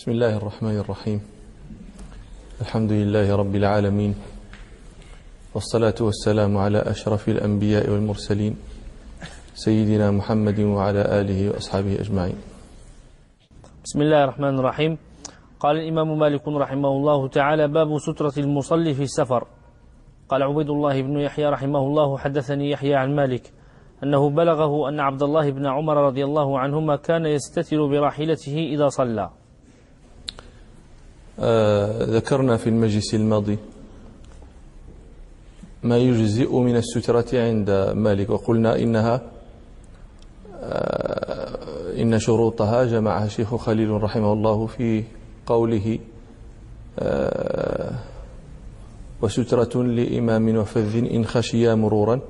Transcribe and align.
بسم 0.00 0.16
الله 0.16 0.36
الرحمن 0.36 0.76
الرحيم 0.80 1.20
الحمد 2.60 2.92
لله 2.92 3.36
رب 3.36 3.54
العالمين 3.56 4.14
والصلاة 5.54 5.94
والسلام 6.00 6.56
على 6.56 6.78
أشرف 6.78 7.28
الأنبياء 7.28 7.90
والمرسلين 7.90 8.56
سيدنا 9.54 10.10
محمد 10.10 10.60
وعلى 10.60 11.20
آله 11.20 11.50
وأصحابه 11.50 12.00
أجمعين 12.00 12.36
بسم 13.84 14.02
الله 14.02 14.24
الرحمن 14.24 14.58
الرحيم 14.58 14.98
قال 15.60 15.76
الإمام 15.76 16.18
مالك 16.18 16.48
رحمه 16.48 16.88
الله 16.88 17.28
تعالى 17.28 17.68
باب 17.68 17.98
سترة 17.98 18.32
المصلي 18.38 18.94
في 18.94 19.02
السفر 19.02 19.44
قال 20.28 20.42
عبيد 20.42 20.70
الله 20.70 21.02
بن 21.02 21.20
يحيى 21.20 21.46
رحمه 21.46 21.78
الله 21.78 22.18
حدثني 22.18 22.70
يحيى 22.70 22.94
عن 22.94 23.16
مالك 23.16 23.52
أنه 24.02 24.30
بلغه 24.30 24.88
أن 24.88 25.00
عبد 25.00 25.22
الله 25.22 25.50
بن 25.50 25.66
عمر 25.66 25.96
رضي 25.96 26.24
الله 26.24 26.58
عنهما 26.58 26.96
كان 26.96 27.26
يستتر 27.26 27.86
براحلته 27.86 28.56
إذا 28.72 28.88
صلى 28.88 29.39
ذكرنا 32.02 32.56
في 32.56 32.66
المجلس 32.68 33.14
الماضي 33.14 33.58
ما 35.82 35.98
يجزئ 35.98 36.56
من 36.56 36.76
السترة 36.76 37.26
عند 37.34 37.70
مالك 37.94 38.30
وقلنا 38.30 38.78
إنها 38.78 39.22
آه 40.62 41.58
إن 42.02 42.18
شروطها 42.18 42.84
جمعها 42.84 43.24
الشيخ 43.24 43.54
خليل 43.56 43.90
رحمه 44.02 44.32
الله 44.32 44.66
في 44.66 45.04
قوله 45.46 45.98
آه 46.98 47.94
وسترة 49.22 49.82
لإمام 49.82 50.56
وفذ 50.56 50.96
إن 51.14 51.24
خشي 51.24 51.74
مرورا 51.74 52.20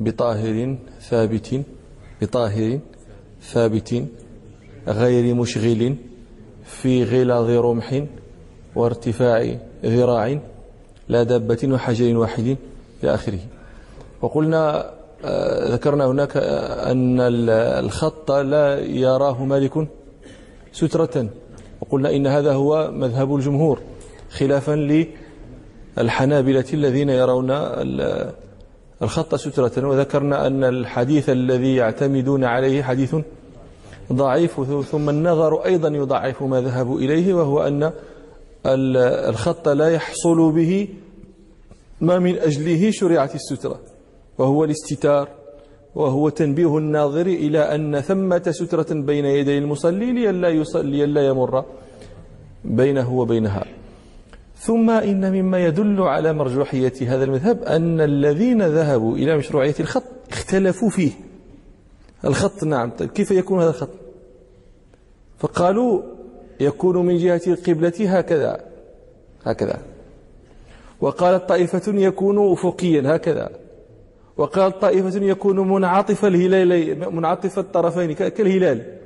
بطاهر 0.00 0.76
ثابت 1.00 1.62
بطاهر 2.22 2.78
ثابت 3.42 4.04
غير 4.88 5.34
مشغل 5.34 5.96
في 6.64 7.04
غلظ 7.04 7.50
رمح 7.50 8.04
وارتفاع 8.76 9.56
ذراع 9.84 10.38
لا 11.08 11.22
دابة 11.22 11.58
وحجر 11.64 12.16
واحد 12.16 12.56
إلى 13.02 13.14
آخره. 13.14 13.38
وقلنا 14.22 14.90
ذكرنا 15.68 16.06
هناك 16.06 16.36
أن 16.36 17.20
الخط 17.84 18.30
لا 18.32 18.78
يراه 18.80 19.44
مالك 19.44 19.88
سترة. 20.72 21.28
وقلنا 21.80 22.16
إن 22.16 22.26
هذا 22.26 22.52
هو 22.52 22.90
مذهب 22.92 23.36
الجمهور 23.36 23.80
خلافا 24.30 25.06
للحنابلة 25.96 26.64
الذين 26.72 27.08
يرون 27.10 27.50
الخط 29.02 29.34
سترة. 29.34 29.88
وذكرنا 29.88 30.46
أن 30.46 30.64
الحديث 30.64 31.30
الذي 31.30 31.76
يعتمدون 31.76 32.44
عليه 32.44 32.82
حديث 32.82 33.16
ضعيف 34.12 34.60
ثم 34.90 35.08
النظر 35.10 35.64
أيضا 35.64 35.88
يضعف 35.88 36.42
ما 36.42 36.60
ذهبوا 36.60 36.98
إليه 36.98 37.34
وهو 37.34 37.66
أن 37.66 37.92
الخط 38.66 39.68
لا 39.68 39.88
يحصل 39.88 40.52
به 40.52 40.88
ما 42.00 42.18
من 42.18 42.38
أجله 42.38 42.90
شرعت 42.90 43.34
السترة 43.34 43.80
وهو 44.38 44.64
الاستتار 44.64 45.28
وهو 45.94 46.28
تنبيه 46.28 46.78
الناظر 46.78 47.26
إلى 47.26 47.74
أن 47.74 48.00
ثمة 48.00 48.42
سترة 48.50 48.86
بين 48.90 49.24
يدي 49.24 49.58
المصلي 49.58 50.12
لئلا 50.12 50.48
يصلي 50.48 51.06
لئلا 51.06 51.26
يمر 51.26 51.64
بينه 52.64 53.12
وبينها. 53.12 53.64
ثم 54.58 54.90
إن 54.90 55.32
مما 55.32 55.64
يدل 55.66 56.00
على 56.02 56.32
مرجوحية 56.32 56.92
هذا 57.00 57.24
المذهب 57.24 57.62
أن 57.62 58.00
الذين 58.00 58.62
ذهبوا 58.62 59.16
إلى 59.16 59.36
مشروعية 59.36 59.74
الخط 59.80 60.02
اختلفوا 60.30 60.90
فيه. 60.90 61.12
الخط 62.24 62.64
نعم 62.64 62.90
طيب 62.90 63.10
كيف 63.10 63.30
يكون 63.30 63.60
هذا 63.60 63.70
الخط؟ 63.70 63.90
فقالوا 65.38 66.02
يكون 66.60 67.06
من 67.06 67.16
جهة 67.16 67.40
القبلة 67.46 68.18
هكذا. 68.18 68.60
هكذا. 69.44 69.78
وقالت 71.00 71.48
طائفة 71.48 71.92
يكون 71.94 72.52
أفقيا 72.52 73.16
هكذا. 73.16 73.50
وقالت 74.36 74.76
طائفة 74.76 75.22
يكون 75.22 75.68
منعطف 75.68 76.24
الهلال 76.24 76.98
منعطف 77.14 77.58
الطرفين 77.58 78.12
كالهلال. 78.12 78.98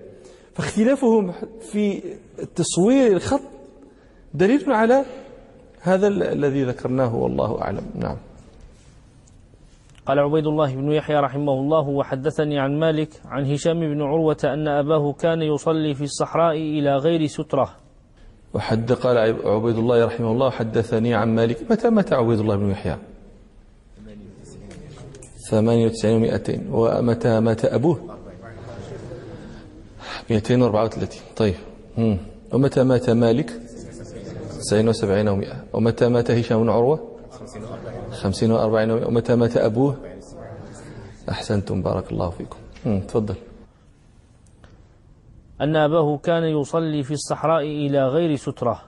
فاختلافهم 0.54 1.32
في 1.72 2.02
تصوير 2.56 3.12
الخط 3.12 3.40
دليل 4.34 4.72
على 4.72 5.04
هذا 5.80 6.08
الذي 6.08 6.64
ذكرناه 6.64 7.16
والله 7.16 7.62
أعلم. 7.62 7.86
نعم. 7.94 8.16
قال 10.08 10.18
عبيد 10.18 10.46
الله 10.46 10.74
بن 10.74 10.92
يحيى 10.92 11.16
رحمه 11.16 11.52
الله 11.52 11.88
وحدثني 11.88 12.58
عن 12.58 12.78
مالك 12.78 13.08
عن 13.24 13.52
هشام 13.52 13.80
بن 13.80 14.02
عروة 14.02 14.36
أن 14.44 14.68
أباه 14.68 15.12
كان 15.12 15.42
يصلي 15.42 15.94
في 15.94 16.04
الصحراء 16.04 16.56
إلى 16.56 16.96
غير 16.96 17.26
سترة. 17.26 17.70
وحد 18.54 18.92
قال 18.92 19.18
عبيد 19.46 19.76
الله 19.76 20.04
رحمه 20.04 20.32
الله 20.32 20.50
حدثني 20.50 21.14
عن 21.14 21.34
مالك. 21.34 21.70
متى 21.70 21.90
مات 21.90 22.12
عبيد 22.12 22.38
الله 22.38 22.56
بن 22.56 22.70
يحيى؟ 22.70 22.96
ثمانية 25.50 25.86
وتسعين 25.86 26.16
ومائتين. 26.16 26.68
ومتى 26.72 27.40
مات 27.40 27.64
أبوه؟ 27.64 28.16
مئتين 30.30 30.62
وأربعة 30.62 30.84
وثلاثين. 30.84 31.22
طيب. 31.36 31.54
ومتى 32.52 32.84
مات 32.84 33.10
مالك؟ 33.10 33.50
تسعين 34.58 34.88
وسبعين 34.88 35.28
ومائة. 35.28 35.64
ومتى 35.72 36.08
مات 36.08 36.30
هشام 36.30 36.62
بن 36.62 36.70
عروة؟ 36.70 37.17
خمسين 38.12 38.50
وأربعين 38.52 38.90
ومتى 38.90 39.34
مات 39.34 39.56
أبوه؟ 39.56 39.96
أحسنتم 41.28 41.82
بارك 41.82 42.12
الله 42.12 42.30
فيكم. 42.30 42.58
تفضل. 43.00 43.34
أن 45.60 45.76
أباه 45.76 46.18
كان 46.18 46.44
يصلي 46.44 47.02
في 47.02 47.14
الصحراء 47.14 47.62
إلى 47.62 48.08
غير 48.08 48.36
سترة. 48.36 48.82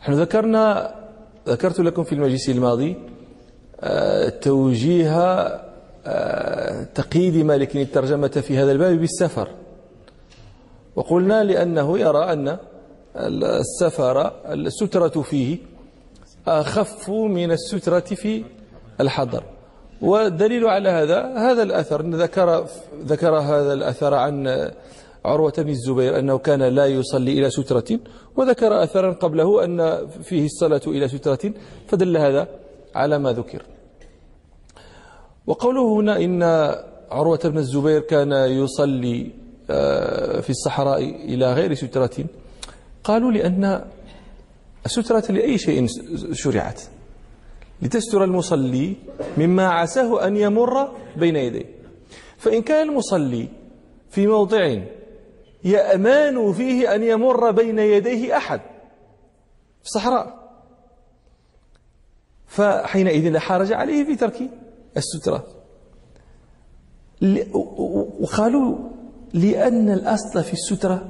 نحن 0.00 0.12
ذكرنا 0.12 0.94
ذكرت 1.48 1.80
لكم 1.80 2.04
في 2.04 2.14
المجلس 2.14 2.48
الماضي 2.48 2.96
توجيه 4.42 5.46
تقييد 6.94 7.36
مالك 7.36 7.76
الترجمة 7.76 8.28
في 8.28 8.58
هذا 8.58 8.72
الباب 8.72 8.98
بالسفر. 8.98 9.48
وقلنا 10.96 11.44
لأنه 11.44 11.98
يرى 11.98 12.32
أن 12.32 12.58
السفر 13.16 14.32
السترة 14.52 15.22
فيه 15.22 15.58
أخف 16.46 17.10
من 17.10 17.52
السترة 17.52 18.00
في 18.00 18.44
الحضر. 19.00 19.44
والدليل 20.02 20.66
على 20.66 20.88
هذا 20.88 21.38
هذا 21.38 21.62
الأثر 21.62 22.02
ذكر 22.02 22.66
ذكر 23.04 23.34
هذا 23.38 23.72
الأثر 23.72 24.14
عن 24.14 24.70
عروة 25.24 25.52
بن 25.58 25.68
الزبير 25.68 26.18
أنه 26.18 26.38
كان 26.38 26.62
لا 26.62 26.86
يصلي 26.86 27.32
إلى 27.32 27.50
سترة 27.50 28.00
وذكر 28.36 28.82
أثرا 28.82 29.12
قبله 29.12 29.64
أن 29.64 30.08
فيه 30.22 30.44
الصلاة 30.44 30.80
إلى 30.86 31.08
سترة 31.08 31.52
فدل 31.88 32.16
هذا 32.16 32.48
على 32.94 33.18
ما 33.18 33.32
ذكر. 33.32 33.62
وقوله 35.46 36.00
هنا 36.00 36.16
إن 36.16 36.42
عروة 37.10 37.40
بن 37.44 37.58
الزبير 37.58 38.00
كان 38.00 38.32
يصلي 38.32 39.30
في 40.42 40.50
الصحراء 40.50 41.02
إلى 41.04 41.52
غير 41.52 41.74
سترة 41.74 42.24
قالوا 43.04 43.32
لأن 43.32 43.84
السترة 44.86 45.32
لأي 45.32 45.58
شيء 45.58 45.86
شرعت. 46.32 46.80
لتستر 47.82 48.24
المصلي 48.24 48.96
مما 49.38 49.68
عساه 49.68 50.26
أن 50.26 50.36
يمر 50.36 50.96
بين 51.16 51.36
يديه. 51.36 51.64
فإن 52.38 52.62
كان 52.62 52.88
المصلي 52.88 53.48
في 54.10 54.26
موضع 54.26 54.78
يأمان 55.64 56.52
فيه 56.52 56.94
أن 56.94 57.02
يمر 57.02 57.50
بين 57.50 57.78
يديه 57.78 58.36
أحد 58.36 58.60
في 59.80 59.86
الصحراء 59.86 60.50
فحينئذ 62.46 63.28
لا 63.28 63.40
حرج 63.40 63.72
عليه 63.72 64.04
في 64.04 64.16
ترك 64.16 64.50
السترة. 64.96 65.46
وقالوا 68.20 68.78
لأن 69.34 69.90
الأصل 69.90 70.44
في 70.44 70.52
السترة 70.52 71.08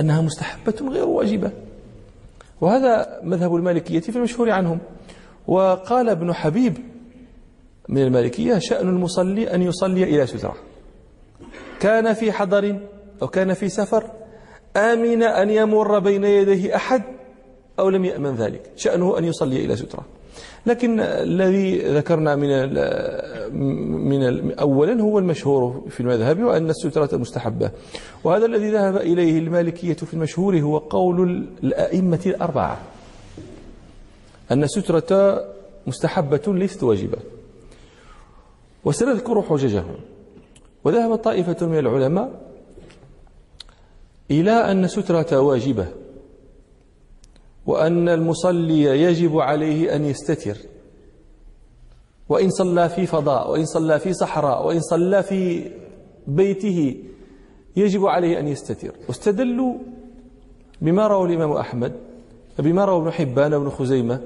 أنها 0.00 0.20
مستحبة 0.20 0.74
غير 0.90 1.04
واجبة. 1.04 1.52
وهذا 2.60 3.20
مذهب 3.22 3.54
المالكية 3.54 4.00
في 4.00 4.16
المشهور 4.16 4.50
عنهم. 4.50 4.78
وقال 5.46 6.08
ابن 6.08 6.32
حبيب 6.32 6.78
من 7.88 8.02
المالكية 8.02 8.58
شأن 8.58 8.88
المصلي 8.88 9.54
أن 9.54 9.62
يصلي 9.62 10.04
إلى 10.04 10.26
سترة. 10.26 10.56
كان 11.80 12.12
في 12.12 12.32
حضر 12.32 12.80
أو 13.22 13.28
كان 13.28 13.54
في 13.54 13.68
سفر 13.68 14.10
آمن 14.76 15.22
أن 15.22 15.50
يمر 15.50 15.98
بين 15.98 16.24
يديه 16.24 16.76
أحد 16.76 17.02
أو 17.78 17.88
لم 17.88 18.04
يأمن 18.04 18.34
ذلك. 18.34 18.70
شأنه 18.76 19.18
أن 19.18 19.24
يصلي 19.24 19.64
إلى 19.64 19.76
سترة. 19.76 20.15
لكن 20.66 21.00
الذي 21.00 21.78
ذكرنا 21.78 22.36
من 22.36 22.48
من 24.08 24.52
اولا 24.52 25.02
هو 25.02 25.18
المشهور 25.18 25.84
في 25.90 26.00
المذهب 26.00 26.42
وأن 26.42 26.70
الستره 26.70 27.16
مستحبه 27.16 27.70
وهذا 28.24 28.46
الذي 28.46 28.70
ذهب 28.70 28.96
إليه 28.96 29.38
المالكية 29.38 29.94
في 29.94 30.14
المشهور 30.14 30.58
هو 30.60 30.78
قول 30.78 31.46
الأئمة 31.62 32.20
الأربعة. 32.26 32.80
أن 34.50 34.62
السترة 34.62 35.44
مستحبة 35.86 36.42
ليست 36.46 36.82
واجبة. 36.82 37.18
وسنذكر 38.84 39.42
حججهم. 39.42 39.96
وذهب 40.84 41.14
طائفة 41.16 41.66
من 41.66 41.78
العلماء 41.78 42.30
إلى 44.30 44.50
أن 44.50 44.88
سترة 44.88 45.40
واجبة. 45.40 45.86
وأن 47.66 48.08
المصلي 48.08 48.82
يجب 48.82 49.38
عليه 49.38 49.96
أن 49.96 50.04
يستتر. 50.04 50.56
وإن 52.28 52.50
صلى 52.50 52.88
في 52.88 53.06
فضاء 53.06 53.50
وإن 53.50 53.64
صلى 53.64 53.98
في 53.98 54.12
صحراء 54.12 54.66
وإن 54.66 54.80
صلى 54.80 55.22
في 55.22 55.70
بيته 56.26 56.96
يجب 57.76 58.06
عليه 58.06 58.40
أن 58.40 58.48
يستتر. 58.48 58.92
واستدلوا 59.08 59.74
بما 60.82 61.06
روى 61.06 61.28
الإمام 61.28 61.52
أحمد 61.52 61.92
بما 62.58 62.84
روى 62.84 63.00
ابن 63.02 63.10
حبان 63.10 63.54
وابن 63.54 63.70
خزيمة 63.70 64.20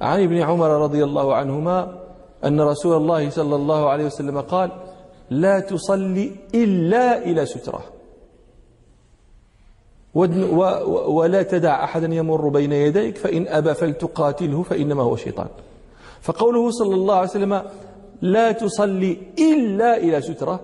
عن 0.00 0.22
ابن 0.22 0.36
عمر 0.36 0.68
رضي 0.68 1.04
الله 1.04 1.34
عنهما 1.34 1.98
أن 2.44 2.60
رسول 2.60 2.96
الله 2.96 3.30
صلى 3.30 3.56
الله 3.56 3.88
عليه 3.88 4.04
وسلم 4.04 4.40
قال 4.40 4.70
لا 5.30 5.60
تصلي 5.60 6.32
إلا 6.54 7.24
إلى 7.24 7.46
سترة. 7.46 7.95
ولا 10.16 11.42
تدع 11.42 11.84
أحدا 11.84 12.14
يمر 12.14 12.48
بين 12.48 12.72
يديك 12.72 13.16
فإن 13.16 13.48
أبى 13.48 13.74
فلتقاتله 13.74 14.62
فإنما 14.62 15.02
هو 15.02 15.16
شيطان. 15.16 15.46
فقوله 16.22 16.70
صلى 16.70 16.94
الله 16.94 17.14
عليه 17.14 17.30
وسلم 17.30 17.62
لا 18.22 18.52
تصلي 18.52 19.18
إلا 19.38 19.96
إلى 19.96 20.20
سترة. 20.20 20.60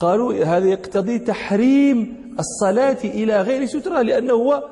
قالوا 0.00 0.44
هذا 0.44 0.68
يقتضي 0.68 1.18
تحريم 1.18 2.16
الصلاة 2.38 2.98
إلى 3.04 3.42
غير 3.42 3.66
سترة 3.66 4.02
لأنه 4.02 4.32
هو 4.32 4.64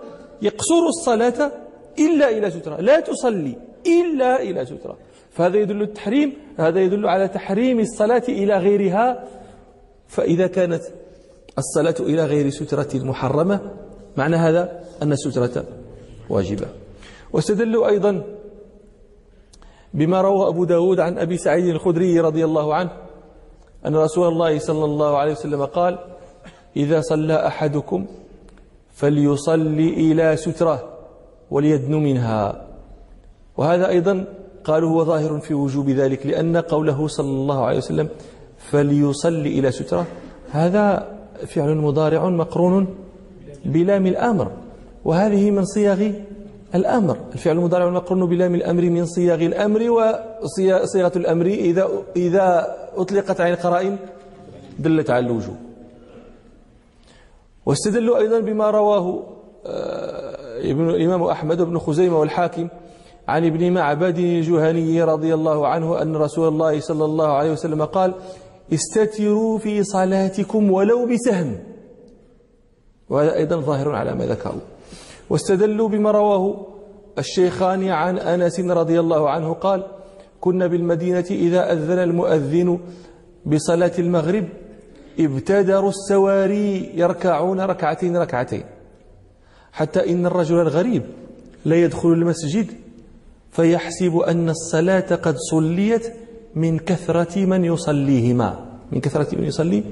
يقصر 0.42 0.86
الصلاة 0.88 1.52
إلا 1.98 2.30
إلى 2.30 2.50
سترة. 2.50 2.80
لا 2.80 3.00
تصلي 3.00 3.56
إلا 3.86 4.42
إلى 4.42 4.66
سترة. 4.66 4.96
فهذا 5.30 5.58
يدل 5.58 5.82
التحريم 5.82 6.32
هذا 6.58 6.80
يدل 6.80 7.06
على 7.06 7.28
تحريم 7.28 7.80
الصلاة 7.80 8.22
إلى 8.28 8.58
غيرها. 8.58 9.24
فإذا 10.08 10.46
كانت 10.46 10.82
الصلاة 11.58 11.94
إلى 12.00 12.24
غير 12.24 12.50
سترة 12.50 12.88
محرمة 12.94 13.60
معنى 14.16 14.36
هذا 14.36 14.82
أن 15.02 15.12
السترة 15.12 15.64
واجبة. 16.28 16.66
واستدلوا 17.32 17.88
أيضا 17.88 18.22
بما 19.94 20.20
روى 20.20 20.48
أبو 20.48 20.64
داود 20.64 21.00
عن 21.00 21.18
أبي 21.18 21.36
سعيد 21.36 21.66
الخدري 21.66 22.20
رضي 22.20 22.44
الله 22.44 22.74
عنه 22.74 22.90
أن 23.86 23.96
رسول 23.96 24.28
الله 24.28 24.58
صلى 24.58 24.84
الله 24.84 25.16
عليه 25.16 25.32
وسلم 25.32 25.64
قال 25.64 25.98
إذا 26.76 27.00
صلى 27.00 27.46
أحدكم 27.46 28.06
فليصلي 28.94 29.88
إلى 29.88 30.36
سترة 30.36 30.98
وليدن 31.50 31.94
منها. 31.94 32.66
وهذا 33.56 33.88
أيضا 33.88 34.24
قالوا 34.64 34.90
هو 34.90 35.04
ظاهر 35.04 35.40
في 35.40 35.54
وجوب 35.54 35.90
ذلك 35.90 36.26
لأن 36.26 36.56
قوله 36.56 37.06
صلى 37.06 37.30
الله 37.30 37.64
عليه 37.64 37.78
وسلم 37.78 38.08
فليصلي 38.58 39.58
إلى 39.58 39.70
سترة 39.70 40.06
هذا 40.50 41.12
فعل 41.46 41.76
مضارع 41.76 42.28
مقرون 42.28 42.86
بلام 43.64 44.06
الأمر 44.06 44.50
وهذه 45.04 45.50
من 45.50 45.64
صيغ 45.64 46.10
الأمر. 46.74 47.16
الفعل 47.32 47.56
المضارع 47.56 47.88
المقرون 47.88 48.26
بلام 48.26 48.54
الأمر 48.54 48.82
من 48.82 49.06
صيغ 49.06 49.34
الأمر 49.34 49.90
وصيغة 49.90 51.12
الأمر 51.16 51.46
إذا 51.46 51.88
إذا 52.16 52.76
أطلقت 52.96 53.40
على 53.40 53.52
القرائن 53.54 53.96
دلت 54.78 55.10
على 55.10 55.26
الوجوب 55.26 55.56
واستدلوا 57.66 58.18
أيضا 58.18 58.40
بما 58.40 58.70
رواه 58.70 59.22
آه، 59.66 60.70
ابن 60.70 60.90
الإمام 60.90 61.22
أحمد 61.22 61.62
بن 61.62 61.78
خزيمة 61.78 62.20
والحاكم 62.20 62.68
عن 63.28 63.46
ابن 63.46 63.72
معبد 63.72 64.18
الجهني 64.18 65.02
رضي 65.02 65.34
الله 65.34 65.66
عنه 65.66 66.02
أن 66.02 66.16
رسول 66.16 66.48
الله 66.48 66.80
صلى 66.80 67.04
الله 67.04 67.28
عليه 67.28 67.52
وسلم 67.52 67.84
قال 67.84 68.14
استتروا 68.72 69.58
في 69.58 69.84
صلاتكم 69.84 70.70
ولو 70.70 71.06
بسهم. 71.06 71.58
وهذا 73.08 73.34
أيضا 73.34 73.56
ظاهر 73.56 73.94
على 73.94 74.14
ما 74.14 74.26
ذكروا. 74.26 74.60
واستدلوا 75.30 75.88
بما 75.88 76.10
رواه 76.10 76.66
الشيخان 77.18 77.88
عن 77.88 78.18
أنس 78.18 78.60
رضي 78.60 79.00
الله 79.00 79.30
عنه 79.30 79.52
قال 79.52 79.86
كنا 80.40 80.66
بالمدينة 80.66 81.26
إذا 81.30 81.72
أذن 81.72 81.98
المؤذن 81.98 82.78
بصلاة 83.46 83.92
المغرب 83.98 84.48
ابتدروا 85.20 85.90
السواري 85.90 86.90
يركعون 86.94 87.60
ركعتين 87.60 88.16
ركعتين. 88.16 88.64
حتى 89.72 90.10
إن 90.12 90.26
الرجل 90.26 90.60
الغريب 90.60 91.02
لا 91.64 91.76
يدخل 91.76 92.08
المسجد 92.08 92.66
فيحسب 93.50 94.16
أن 94.16 94.48
الصلاة 94.48 95.14
قد 95.14 95.36
صليت 95.50 96.12
من 96.56 96.78
كثرة 96.78 97.44
من 97.44 97.64
يصليهما. 97.64 98.66
من 98.92 99.00
كثرة 99.00 99.38
من 99.38 99.44
يصلي 99.44 99.84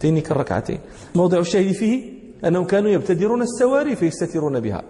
تينك 0.00 0.30
الركعتين 0.30 0.78
موضع 1.14 1.38
الشاهد 1.38 1.72
فيه 1.72 2.12
أنهم 2.44 2.64
كانوا 2.64 2.90
يبتدرون 2.90 3.42
السواري 3.42 3.96
فيستترون 3.96 4.60
بها. 4.60 4.82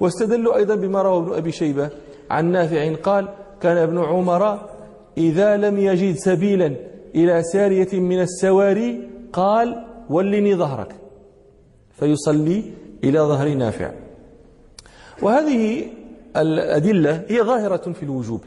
واستدلوا 0.00 0.56
أيضا 0.56 0.74
بما 0.74 1.02
روى 1.02 1.18
ابن 1.22 1.32
أبي 1.32 1.52
شيبة 1.52 1.90
عن 2.30 2.50
نافع 2.50 2.94
قال 2.94 3.28
كان 3.60 3.76
ابن 3.76 3.98
عمر 3.98 4.70
إذا 5.18 5.56
لم 5.56 5.78
يجد 5.78 6.16
سبيلا 6.16 6.74
إلى 7.14 7.42
سارية 7.42 8.00
من 8.00 8.20
السواري 8.20 9.08
قال 9.32 9.84
ولني 10.10 10.54
ظهرك 10.54 10.94
فيصلي 11.98 12.62
إلى 13.04 13.18
ظهر 13.18 13.48
نافع. 13.54 13.92
وهذه 15.22 15.86
الأدلة 16.36 17.24
هي 17.28 17.42
ظاهرة 17.42 17.92
في 17.92 18.02
الوجوب. 18.02 18.40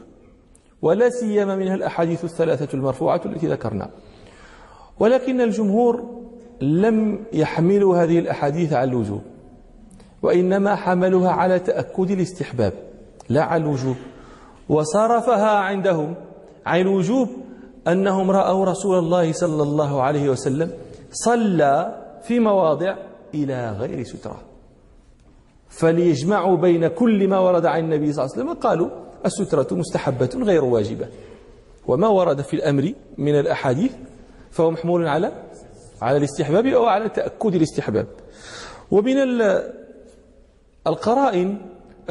ولا 0.82 1.10
سيما 1.10 1.56
منها 1.56 1.74
الأحاديث 1.74 2.24
الثلاثة 2.24 2.74
المرفوعة 2.74 3.20
التي 3.26 3.46
ذكرنا. 3.46 3.90
ولكن 5.00 5.40
الجمهور 5.40 6.20
لم 6.60 7.24
يحملوا 7.32 7.96
هذه 7.96 8.18
الأحاديث 8.18 8.72
على 8.72 8.90
الوجوب 8.90 9.22
وإنما 10.22 10.74
حملوها 10.74 11.30
على 11.30 11.58
تأكد 11.58 12.10
الاستحباب 12.10 12.72
لا 13.28 13.42
على 13.42 13.62
الوجوب. 13.62 13.96
وصرفها 14.68 15.58
عندهم 15.58 16.14
عن 16.66 16.80
الوجوب 16.80 17.28
أنهم 17.88 18.30
رأوا 18.30 18.64
رسول 18.64 18.98
الله 18.98 19.32
صلى 19.32 19.62
الله 19.62 20.02
عليه 20.02 20.28
وسلم 20.28 20.70
صلى 21.12 22.02
في 22.22 22.40
مواضع 22.40 22.96
إلى 23.34 23.70
غير 23.70 24.04
سترة. 24.04 24.40
فليجمعوا 25.68 26.56
بين 26.56 26.88
كل 26.88 27.28
ما 27.28 27.38
ورد 27.38 27.66
عن 27.66 27.80
النبي 27.80 28.12
صلى 28.12 28.24
الله 28.24 28.34
عليه 28.34 28.44
وسلم 28.44 28.62
قالوا 28.62 28.88
السترة 29.26 29.66
مستحبة 29.70 30.30
غير 30.42 30.64
واجبة. 30.64 31.08
وما 31.86 32.08
ورد 32.08 32.40
في 32.40 32.54
الأمر 32.54 32.92
من 33.18 33.40
الأحاديث 33.40 33.92
فهو 34.50 34.70
محمول 34.70 35.06
على 35.06 35.32
على 36.02 36.16
الاستحباب 36.16 36.66
أو 36.66 36.84
على 36.84 37.08
تأكد 37.08 37.54
الاستحباب. 37.54 38.06
ومن 38.90 39.16
القرائن 40.86 41.58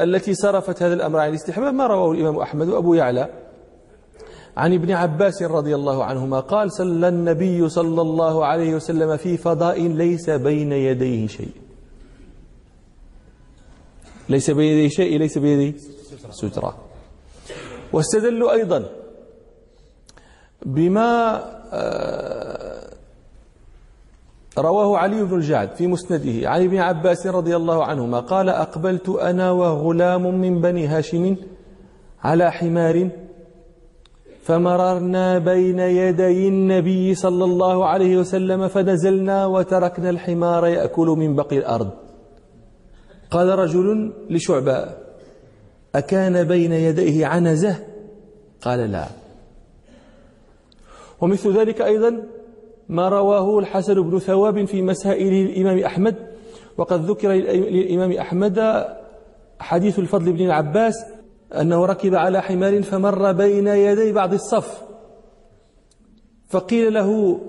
التي 0.00 0.34
صرفت 0.34 0.82
هذا 0.82 0.94
الأمر 0.94 1.18
عن 1.18 1.28
الاستحباب 1.28 1.74
ما 1.74 1.86
رواه 1.86 2.12
الإمام 2.12 2.36
أحمد 2.38 2.68
وأبو 2.68 2.94
يعلى 2.94 3.28
عن 4.56 4.74
ابن 4.74 4.90
عباس 4.92 5.42
رضي 5.42 5.74
الله 5.74 6.04
عنهما 6.04 6.40
قال 6.40 6.72
صلى 6.72 7.08
النبي 7.08 7.68
صلى 7.68 8.02
الله 8.02 8.44
عليه 8.44 8.74
وسلم 8.74 9.16
في 9.16 9.36
فضاء 9.36 9.80
ليس 9.82 10.30
بين 10.30 10.72
يديه 10.72 11.26
شيء. 11.26 11.52
ليس 14.28 14.50
بين 14.50 14.78
يديه 14.78 14.88
شيء 14.88 15.18
ليس 15.18 15.38
بين 15.38 15.60
يديه 15.60 15.78
سترة. 16.30 16.89
واستدلوا 17.92 18.52
أيضا 18.52 18.84
بما 20.66 21.40
آه، 21.72 22.90
رواه 24.58 24.98
علي 24.98 25.24
بن 25.24 25.36
الجعد 25.36 25.70
في 25.74 25.86
مسنده. 25.86 26.48
عن 26.48 26.64
ابن 26.64 26.76
عباس 26.78 27.26
رضي 27.26 27.56
الله 27.56 27.84
عنهما 27.84 28.20
قال 28.20 28.48
أقبلت 28.48 29.08
أنا 29.08 29.50
وغلام 29.50 30.40
من 30.40 30.60
بني 30.60 30.86
هاشم 30.86 31.36
على 32.22 32.52
حمار 32.52 33.10
فمررنا 34.42 35.38
بين 35.38 35.78
يدي 35.78 36.48
النبي 36.48 37.14
صلى 37.14 37.44
الله 37.44 37.86
عليه 37.86 38.16
وسلم 38.16 38.68
فنزلنا 38.68 39.46
وتركنا 39.46 40.10
الحمار 40.10 40.66
يأكل 40.66 41.06
من 41.06 41.36
بقي 41.36 41.58
الأرض. 41.58 41.90
قال 43.30 43.48
رجل 43.48 44.12
لشعبة 44.30 44.99
أكان 45.94 46.44
بين 46.44 46.72
يديه 46.72 47.26
عنزة؟ 47.26 47.76
قال 48.62 48.92
لا. 48.92 49.06
ومثل 51.20 51.58
ذلك 51.58 51.80
أيضا 51.80 52.22
ما 52.88 53.08
رواه 53.08 53.58
الحسن 53.58 53.94
بن 53.94 54.18
ثواب 54.18 54.64
في 54.64 54.82
مسائل 54.82 55.50
الإمام 55.50 55.78
أحمد 55.78 56.16
وقد 56.76 57.04
ذكر 57.10 57.32
للإمام 57.32 58.12
أحمد 58.12 58.84
حديث 59.60 59.98
الفضل 59.98 60.32
بن 60.32 60.46
العباس 60.46 60.94
أنه 61.60 61.86
ركب 61.86 62.14
على 62.14 62.42
حمار 62.42 62.82
فمر 62.82 63.32
بين 63.32 63.66
يدي 63.66 64.12
بعض 64.12 64.32
الصف 64.32 64.82
فقيل 66.48 66.94
له 66.94 67.40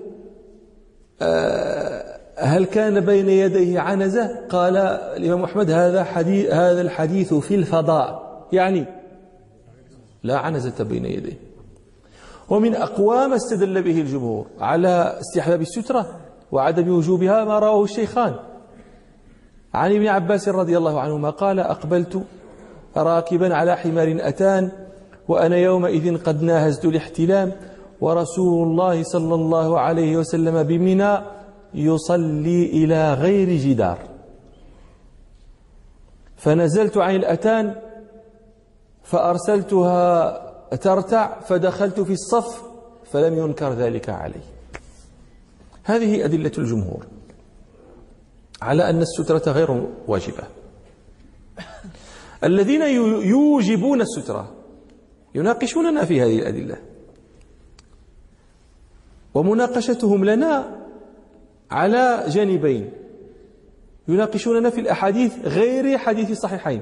آه، 1.21 2.19
هل 2.37 2.65
كان 2.65 2.99
بين 2.99 3.29
يديه 3.29 3.79
عنزة؟ 3.79 4.45
قال 4.49 4.77
الإمام 5.17 5.43
أحمد 5.43 5.71
هذا 5.71 6.03
حديث 6.03 6.51
هذا 6.51 6.81
الحديث 6.81 7.33
في 7.33 7.55
الفضاء. 7.55 8.30
يعني 8.53 8.85
لا 10.23 10.37
عنزة 10.37 10.83
بين 10.83 11.05
يديه. 11.05 11.37
ومن 12.49 12.75
أقوى 12.75 13.27
ما 13.27 13.35
استدل 13.35 13.81
به 13.81 14.01
الجمهور 14.01 14.45
على 14.59 15.19
استحباب 15.19 15.61
السترة 15.61 16.19
وعدم 16.51 16.89
وجوبها 16.89 17.45
ما 17.45 17.59
رواه 17.59 17.83
الشيخان. 17.83 18.35
عن 19.73 19.95
ابن 19.95 20.07
عباس 20.07 20.49
رضي 20.49 20.77
الله 20.77 20.99
عنهما 20.99 21.29
قال 21.29 21.59
أقبلت 21.59 22.23
راكبا 22.97 23.55
على 23.55 23.77
حمار 23.77 24.17
أتان 24.19 24.71
وأنا 25.27 25.57
يومئذ 25.57 26.17
قد 26.17 26.43
ناهزت 26.43 26.85
الاحتلام 26.85 27.51
ورسول 28.01 28.67
الله 28.67 29.03
صلى 29.03 29.35
الله 29.35 29.79
عليه 29.79 30.17
وسلم 30.17 30.63
بمنى 30.63 31.17
يصلي 31.73 32.65
إلى 32.65 33.13
غير 33.13 33.49
جدار. 33.49 33.97
فنزلت 36.37 36.97
عن 36.97 37.15
الأتان 37.15 37.75
فأرسلتها 39.11 40.75
ترتع 40.75 41.39
فدخلت 41.39 41.99
في 41.99 42.13
الصف 42.13 42.61
فلم 43.11 43.37
ينكر 43.37 43.73
ذلك 43.73 44.09
علي. 44.09 44.41
هذه 45.83 46.25
أدلة 46.25 46.51
الجمهور 46.57 47.05
على 48.61 48.89
أن 48.89 49.01
السترة 49.01 49.51
غير 49.51 49.87
واجبة. 50.07 50.43
الذين 52.43 52.81
يوجبون 53.21 54.01
السترة 54.01 54.51
يناقشوننا 55.35 56.05
في 56.05 56.21
هذه 56.21 56.39
الأدلة. 56.39 56.77
ومناقشتهم 59.33 60.25
لنا 60.25 60.77
على 61.71 62.23
جانبين. 62.27 62.91
يناقشوننا 64.07 64.69
في 64.69 64.81
الأحاديث 64.81 65.33
غير 65.43 65.97
حديث 65.97 66.31
الصحيحين. 66.31 66.81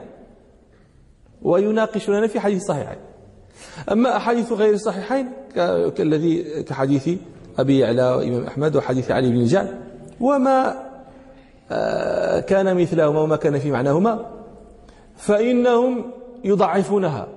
ويناقشوننا 1.41 2.27
في 2.27 2.39
حديث 2.39 2.61
الصحيحين 2.61 2.97
أما 3.91 4.17
أحاديث 4.17 4.51
غير 4.51 4.73
الصحيحين 4.73 5.31
كالذي 5.95 6.63
كحديث 6.63 7.09
أبي 7.59 7.79
يعلى 7.79 8.15
وإمام 8.15 8.43
أحمد 8.43 8.75
وحديث 8.75 9.11
علي 9.11 9.29
بن 9.29 9.37
الجعد 9.37 9.81
وما 10.19 10.89
آه، 11.71 12.39
كان 12.39 12.81
مثلهما 12.81 13.19
وما 13.19 13.35
كان 13.35 13.59
في 13.59 13.71
معناهما 13.71 14.25
فإنهم 15.17 16.11
يضعفونها. 16.43 17.27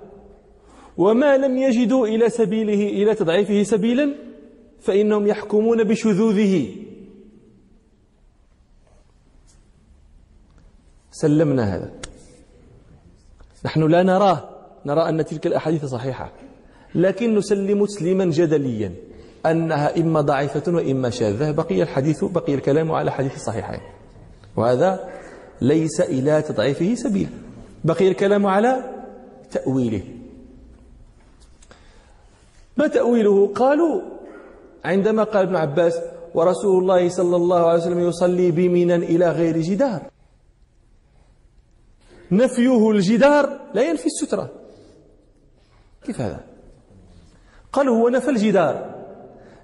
وما 0.96 1.36
لم 1.36 1.56
يجدوا 1.56 2.06
إلى 2.06 2.30
سبيله 2.30 2.88
إلى 2.88 3.14
تضعيفه 3.14 3.62
سبيلا 3.62 4.14
فإنهم 4.80 5.26
يحكمون 5.26 5.84
بشذوذه. 5.84 6.76
سلمنا 11.10 11.76
هذا. 11.76 12.01
نحن 13.64 13.82
لا 13.82 14.02
نراه. 14.02 14.48
نرى 14.86 15.08
أن 15.08 15.24
تلك 15.24 15.46
الأحاديث 15.46 15.84
صحيحة. 15.84 16.32
لكن 16.94 17.34
نسلم 17.34 17.84
تسليما 17.84 18.24
جدليا 18.24 18.92
أنها 19.46 19.96
إما 19.96 20.20
ضعيفة 20.20 20.72
وإما 20.72 21.10
شاذة. 21.10 21.50
بقي 21.50 21.82
الحديث 21.82 22.24
بقي 22.24 22.54
الكلام 22.54 22.92
على 22.92 23.12
حديث 23.12 23.34
الصحيحين 23.36 23.80
وهذا 24.56 25.08
ليس 25.60 26.00
إلى 26.00 26.42
تضعيفه 26.42 26.94
سبيل. 26.94 27.28
بقي 27.84 28.08
الكلام 28.08 28.46
على 28.46 28.84
تأويله. 29.50 30.02
ما 32.76 32.86
تأويله؟ 32.86 33.52
قالوا 33.54 34.02
عندما 34.84 35.22
قال 35.22 35.46
ابن 35.46 35.56
عباس 35.56 36.00
ورسول 36.34 36.82
الله 36.82 37.08
صلى 37.08 37.36
الله 37.36 37.66
عليه 37.66 37.82
وسلم 37.82 38.08
يصلي 38.08 38.50
بمنا 38.50 38.94
إلى 38.94 39.30
غير 39.30 39.58
جدار. 39.58 40.11
نفيه 42.32 42.90
الجدار 42.90 43.60
لا 43.74 43.82
ينفي 43.82 44.06
السترة. 44.06 44.50
كيف 46.04 46.20
هذا؟ 46.20 46.40
قالوا 47.72 47.96
هو 47.96 48.08
نفى 48.08 48.30
الجدار 48.30 48.94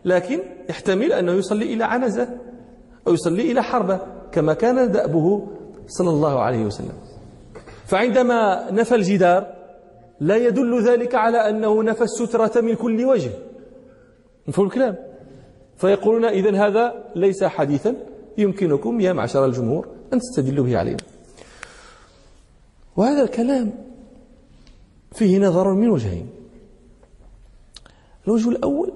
لكن 0.05 0.41
يحتمل 0.69 1.13
أنه 1.13 1.33
يصلي 1.33 1.75
إلى 1.75 1.85
عنزة 1.85 2.29
أو 3.07 3.15
يصلي 3.15 3.53
إلى 3.53 3.63
حربة 3.63 4.01
كما 4.33 4.55
كان 4.55 4.93
دأبه 4.93 5.47
صلى 5.87 6.11
الله 6.11 6.41
عليه 6.41 6.65
وسلم. 6.65 6.93
فعندما 7.87 8.71
نفى 8.71 8.95
الجدار 8.95 9.55
لا 10.21 10.37
يدل 10.37 10.83
ذلك 10.83 11.15
على 11.15 11.51
أنه 11.51 11.83
نفى 11.83 12.03
السترة 12.05 12.61
من 12.61 12.75
كل 12.75 13.05
وجه. 13.05 13.31
مفهوم 14.47 14.67
الكلام؟ 14.67 14.97
فيقولون 15.77 16.25
إذن 16.25 16.55
هذا 16.55 17.05
ليس 17.15 17.45
حديثا 17.45 17.95
يمكنكم 18.39 19.01
يا 19.01 19.13
معشر 19.13 19.45
الجمهور 19.45 19.89
أن 20.13 20.19
تستدلوا 20.19 20.65
به 20.65 20.79
علينا. 20.79 20.99
وهذا 22.99 23.23
الكلام 23.23 23.73
فيه 25.13 25.39
نظر 25.39 25.75
من 25.75 25.91
وجهين. 25.91 26.31
الوجه 28.27 28.49
الأول 28.49 28.93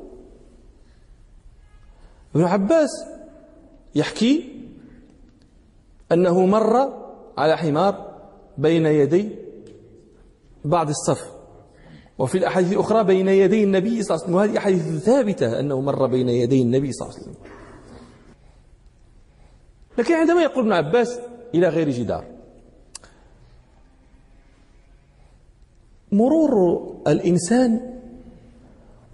ابن 2.34 2.44
عباس 2.44 2.90
يحكي 3.94 4.64
أنه 6.12 6.46
مر 6.46 6.92
على 7.38 7.56
حمار 7.56 8.18
بين 8.58 8.86
يدي 8.86 9.28
بعض 10.64 10.88
الصف 10.88 11.32
وفي 12.18 12.38
الأحاديث 12.38 12.72
الأخرى 12.72 13.04
بين 13.04 13.28
يدي 13.28 13.64
النبي 13.64 14.02
صلى 14.02 14.14
الله 14.14 14.24
عليه 14.24 14.24
وسلم 14.24 14.34
وهذه 14.34 14.58
أحاديث 14.58 15.04
ثابتة 15.04 15.60
أنه 15.60 15.80
مر 15.80 16.06
بين 16.06 16.28
يدي 16.28 16.62
النبي 16.62 16.92
صلى 16.92 17.08
الله 17.08 17.18
عليه 17.18 17.30
وسلم. 17.30 17.44
لكن 19.98 20.14
عندما 20.14 20.42
يقول 20.42 20.72
ابن 20.72 20.86
عباس 20.86 21.20
إلى 21.54 21.68
غير 21.68 21.90
جدار 21.90 22.41
مرور 26.12 26.82
الإنسان 27.06 27.98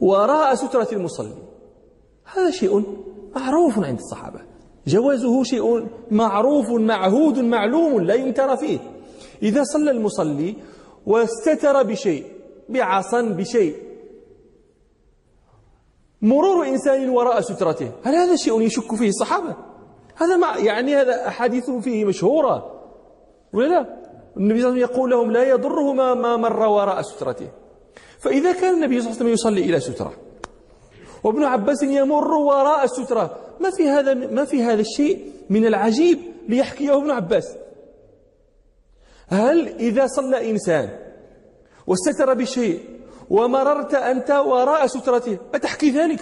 وراء 0.00 0.54
سترة 0.54 0.88
المصلي 0.92 1.34
هذا 2.34 2.50
شيء 2.50 2.84
معروف 3.36 3.78
عند 3.78 3.98
الصحابة. 3.98 4.40
جوازه 4.86 5.42
شيء 5.42 5.86
معروف 6.10 6.70
معهود 6.70 7.38
معلوم 7.38 8.00
لا 8.00 8.14
ينكر 8.14 8.56
فيه. 8.56 8.78
إذا 9.42 9.64
صلى 9.64 9.90
المصلي 9.90 10.56
واستتر 11.06 11.82
بشيء 11.82 12.26
بعصا 12.68 13.22
بشيء 13.22 13.76
مرور 16.22 16.68
إنسان 16.68 17.08
وراء 17.08 17.40
سترته 17.40 17.90
هل 18.04 18.14
هذا 18.14 18.36
شيء 18.36 18.60
يشك 18.60 18.94
فيه 18.94 19.08
الصحابة؟ 19.08 19.56
هذا 20.16 20.36
ما 20.36 20.56
يعني 20.56 20.96
هذا 20.96 21.28
أحاديث 21.28 21.70
فيه 21.70 22.04
مشهورة 22.04 22.80
ولا 23.52 23.66
لا؟ 23.66 23.97
النبي 24.38 24.60
صلى 24.60 24.70
الله 24.70 24.82
عليه 24.82 24.84
وسلم 24.84 24.96
يقول 24.96 25.10
لهم 25.10 25.32
لا 25.32 25.42
يضره 25.42 25.92
ما, 25.92 26.14
ما 26.14 26.36
مر 26.36 26.62
وراء 26.62 27.02
سترته. 27.02 27.48
فإذا 28.18 28.52
كان 28.52 28.74
النبي 28.74 29.00
صلى 29.00 29.10
الله 29.10 29.20
عليه 29.20 29.32
وسلم 29.32 29.32
يصلي 29.32 29.64
إلى 29.64 29.80
سترة 29.80 30.12
وابن 31.24 31.44
عباس 31.44 31.82
يمر 31.82 32.32
وراء 32.32 32.84
السترة 32.84 33.36
ما 33.60 33.70
في 33.70 33.88
هذا 33.88 34.14
ما 34.14 34.44
في 34.44 34.62
هذا 34.62 34.80
الشيء 34.80 35.32
من 35.50 35.66
العجيب 35.66 36.18
ليحكيه 36.48 36.96
ابن 36.96 37.10
عباس. 37.10 37.56
هل 39.28 39.68
إذا 39.68 40.06
صلى 40.06 40.50
إنسان 40.50 40.98
واستتر 41.86 42.34
بشيء 42.34 42.80
ومررت 43.30 43.94
أنت 43.94 44.30
وراء 44.30 44.86
سترته 44.86 45.38
أتحكي 45.54 45.90
ذلك؟ 45.90 46.20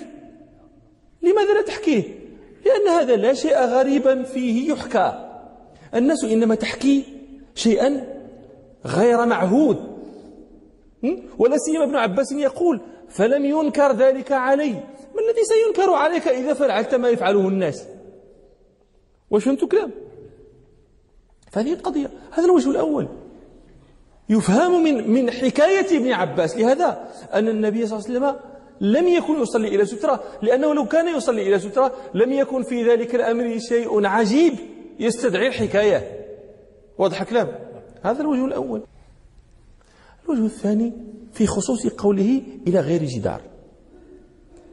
لماذا 1.23 1.55
لا 1.55 1.63
تحكيه؟ 1.63 2.03
لأن 2.67 2.89
هذا 2.89 3.17
لا 3.17 3.35
شيء 3.35 3.59
غريبا 3.59 4.23
فيه 4.23 4.73
يحكى. 4.73 5.13
الناس 5.95 6.25
إنما 6.25 6.55
تحكي 6.55 7.05
شيئا 7.57 8.17
غير 8.87 9.27
معهود. 9.27 9.77
ولا 11.39 11.57
سيما 11.59 11.85
ابن 11.85 11.97
عباس 11.97 12.33
يقول 12.33 12.81
فلم 13.09 13.45
ينكر 13.45 13.93
ذلك 13.93 14.33
علي. 14.33 14.73
ما 15.15 15.21
الذي 15.23 15.43
سينكر 15.45 15.93
عليك 15.93 16.29
إذا 16.29 16.55
فعلت 16.55 16.95
ما 16.95 17.09
يفعله 17.09 17.49
الناس؟ 17.49 17.85
واش 19.31 19.45
فهمت 19.45 19.65
كلام؟ 19.65 19.91
فهذه 21.53 21.73
القضية 21.73 22.11
هذا 22.31 22.45
الوجه 22.45 22.71
الأول. 22.71 23.09
يفهم 24.29 24.85
من 24.85 25.11
من 25.11 25.31
حكاية 25.31 25.97
ابن 25.97 26.13
عباس 26.13 26.57
لهذا 26.57 27.09
أن 27.35 27.49
النبي 27.49 27.87
صلى 27.87 27.99
الله 27.99 28.09
عليه 28.09 28.37
وسلم 28.37 28.41
لم 28.81 29.09
يكن 29.09 29.43
يصلي 29.43 29.69
إلى 29.69 29.87
سترة 29.87 30.23
لأنه 30.43 30.75
لو 30.75 30.85
كان 30.85 31.17
يصلي 31.17 31.43
إلى 31.49 31.59
سترة 31.59 31.93
لم 32.15 32.33
يكن 32.33 32.63
في 32.63 32.91
ذلك 32.91 33.15
الأمر 33.15 33.59
شيء 33.59 34.07
عجيب 34.07 34.55
يستدعي 35.01 35.47
الحكاية. 35.47 36.16
واضح 36.99 37.23
كلام. 37.23 37.49
هذا 38.03 38.21
الوجه 38.21 38.45
الأول. 38.45 38.83
الوجه 40.25 40.45
الثاني 40.45 40.93
في 41.33 41.47
خصوص 41.47 41.87
قوله 41.87 42.43
إلى 42.67 42.81
غير 42.81 43.05
جدار. 43.05 43.41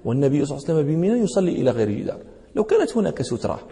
والنبي 0.05 0.45
صلى 0.45 0.57
الله 0.57 0.69
عليه 0.69 0.79
وسلم 0.79 0.95
بمنى 0.95 1.19
يصلي 1.19 1.51
إلى 1.51 1.71
غير 1.71 1.91
جدار. 1.91 2.21
لو 2.55 2.63
كانت 2.63 2.97
هناك 2.97 3.21
سترة 3.21 3.67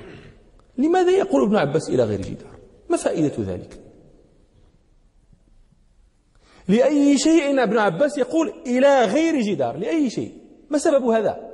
لماذا 0.78 1.12
يقول 1.12 1.44
ابن 1.44 1.56
عباس 1.56 1.90
إلى 1.90 2.04
غير 2.04 2.22
جدار؟ 2.22 2.56
ما 2.90 2.98
فائدة 2.98 3.34
ذلك؟ 3.54 3.80
لأي 6.68 7.18
شيء 7.18 7.64
ابن 7.64 7.78
عباس 7.78 8.18
يقول 8.18 8.54
إلى 8.68 9.06
غير 9.06 9.42
جدار؟ 9.42 9.78
لأي 9.78 10.10
شيء. 10.10 10.34
ما 10.70 10.78
سبب 10.78 11.04
هذا؟ 11.04 11.51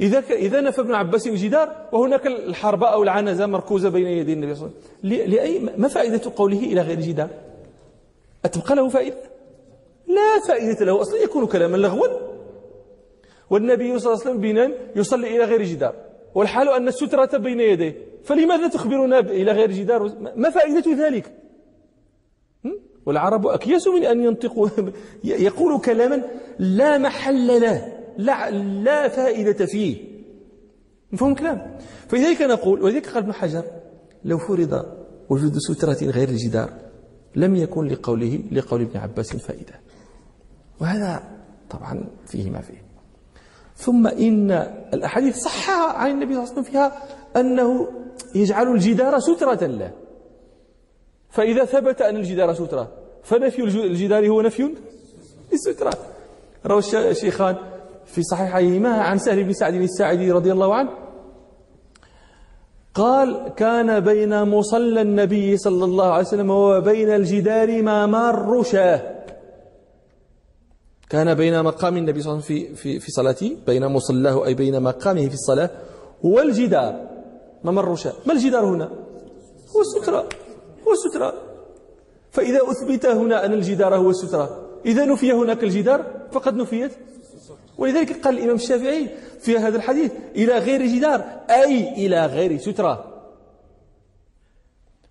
إذا 0.00 0.18
إذا 0.18 0.60
نفى 0.60 0.80
ابن 0.80 0.94
عباس 0.94 1.26
الجدار 1.26 1.88
وهناك 1.92 2.26
الحرب 2.26 2.84
أو 2.84 3.02
العنزة 3.02 3.46
مركوزة 3.46 3.88
بين 3.88 4.06
يدي 4.06 4.32
النبي 4.32 4.54
صلى 4.54 4.66
الله 4.66 4.76
عليه 5.04 5.24
وسلم. 5.24 5.34
لأي 5.34 5.58
ما 5.76 5.88
فائدة 5.88 6.32
قوله 6.36 6.58
إلى 6.58 6.80
غير 6.80 7.00
جدار؟ 7.00 7.28
أتبقى 8.44 8.76
له 8.76 8.88
فائدة؟ 8.88 9.16
لا 10.06 10.46
فائدة 10.48 10.84
له 10.84 11.00
أصلا 11.00 11.22
يكون 11.22 11.46
كلاما 11.46 11.76
لغوا. 11.76 12.06
والنبي 13.50 13.98
صلى 13.98 14.12
الله 14.12 14.22
عليه 14.24 14.30
وسلم 14.30 14.40
بنا 14.40 14.72
يصلي 14.96 15.36
إلى 15.36 15.44
غير 15.44 15.62
جدار. 15.62 15.94
والحال 16.34 16.68
أن 16.68 16.88
السترة 16.88 17.38
بين 17.38 17.60
يديه 17.60 17.94
فلماذا 18.24 18.68
تخبرنا 18.68 19.18
إلى 19.18 19.52
غير 19.52 19.70
جدار؟ 19.72 20.12
ما 20.36 20.50
فائدة 20.50 21.06
ذلك؟ 21.06 21.32
والعرب 23.06 23.46
أكيس 23.46 23.88
من 23.88 24.04
أن 24.04 24.24
ينطقوا 24.24 24.68
يقول 25.24 25.80
كلاما 25.80 26.22
لا 26.58 26.98
محل 26.98 27.60
له. 27.60 27.97
لا, 28.18 28.50
لا 28.50 29.08
فائدة 29.08 29.66
فيه. 29.66 29.96
مفهوم 31.12 31.34
كلام 31.34 31.78
فلذلك 32.08 32.42
نقول 32.42 32.82
ولذلك 32.82 33.06
قال 33.06 33.16
ابن 33.16 33.32
حجر 33.32 33.64
لو 34.24 34.38
فرض 34.38 34.86
وجود 35.28 35.58
سترة 35.58 36.10
غير 36.10 36.28
الجدار 36.28 36.70
لم 37.36 37.56
يكن 37.56 37.86
لقوله 37.86 38.40
لقول 38.52 38.80
ابن 38.80 38.96
عباس 39.00 39.36
فائدة. 39.36 39.74
وهذا 40.80 41.22
طبعا 41.70 42.04
فيه 42.26 42.50
ما 42.50 42.60
فيه. 42.60 42.82
ثم 43.76 44.06
إن 44.06 44.50
الأحاديث 44.94 45.36
صح 45.36 45.70
عن 45.70 46.10
النبي 46.10 46.34
صلى 46.34 46.42
الله 46.42 46.52
عليه 46.52 46.60
وسلم 46.60 46.72
فيها 46.72 46.92
أنه 47.36 47.88
يجعل 48.34 48.72
الجدار 48.72 49.18
سترة 49.18 49.66
له. 49.66 49.92
فإذا 51.30 51.64
ثبت 51.64 52.02
أن 52.02 52.16
الجدار 52.16 52.54
سترة 52.54 52.92
فنفي 53.22 53.62
الجدار 53.62 54.28
هو 54.28 54.42
نفي 54.42 54.74
للسترة. 55.52 55.92
روى 56.66 56.82
الشيخان 56.94 57.56
في 58.08 58.22
صحيحيهما 58.22 59.02
عن 59.02 59.18
سهل 59.18 59.44
بن 59.44 59.52
سعد 59.52 59.74
الساعدي 59.74 60.32
رضي 60.32 60.52
الله 60.52 60.74
عنه 60.74 60.90
قال 62.94 63.52
كان 63.56 64.00
بين 64.00 64.42
مصلى 64.42 65.00
النبي 65.02 65.56
صلى 65.56 65.84
الله 65.84 66.06
عليه 66.12 66.26
وسلم 66.26 66.50
وبين 66.50 67.10
الجدار 67.10 67.82
ما 67.82 68.06
مر 68.06 68.62
شاه. 68.62 69.18
كان 71.10 71.34
بين 71.34 71.62
مقام 71.62 71.96
النبي 71.96 72.22
صلى 72.22 72.32
الله 72.32 72.44
عليه 72.44 72.54
وسلم 72.54 72.74
في 72.74 72.76
في 72.76 73.00
في 73.00 73.10
صلاته 73.10 73.56
بين 73.66 73.86
مصلاه 73.86 74.46
أي 74.46 74.54
بين 74.54 74.82
مقامه 74.82 75.28
في 75.28 75.34
الصلاة 75.34 75.70
والجدار 76.22 77.08
ممر 77.64 77.96
شاء 77.96 78.14
ما 78.26 78.32
الجدار 78.32 78.64
هنا؟ 78.64 78.84
هو 79.76 79.80
السترة 79.80 80.28
هو 80.88 80.92
السترة 80.92 81.34
فإذا 82.30 82.60
أثبت 82.70 83.06
هنا 83.06 83.46
أن 83.46 83.52
الجدار 83.52 83.96
هو 83.96 84.10
السترة 84.10 84.68
إذا 84.86 85.04
نفي 85.04 85.32
هناك 85.32 85.64
الجدار 85.64 86.06
فقد 86.32 86.56
نفيت. 86.56 86.92
ولذلك 87.78 88.24
قال 88.24 88.38
الإمام 88.38 88.54
الشافعي 88.54 89.08
في 89.40 89.58
هذا 89.58 89.76
الحديث 89.76 90.12
إلى 90.36 90.58
غير 90.58 90.86
جدار 90.86 91.24
أي 91.50 92.06
إلى 92.06 92.26
غير 92.26 92.58
سترة. 92.58 93.04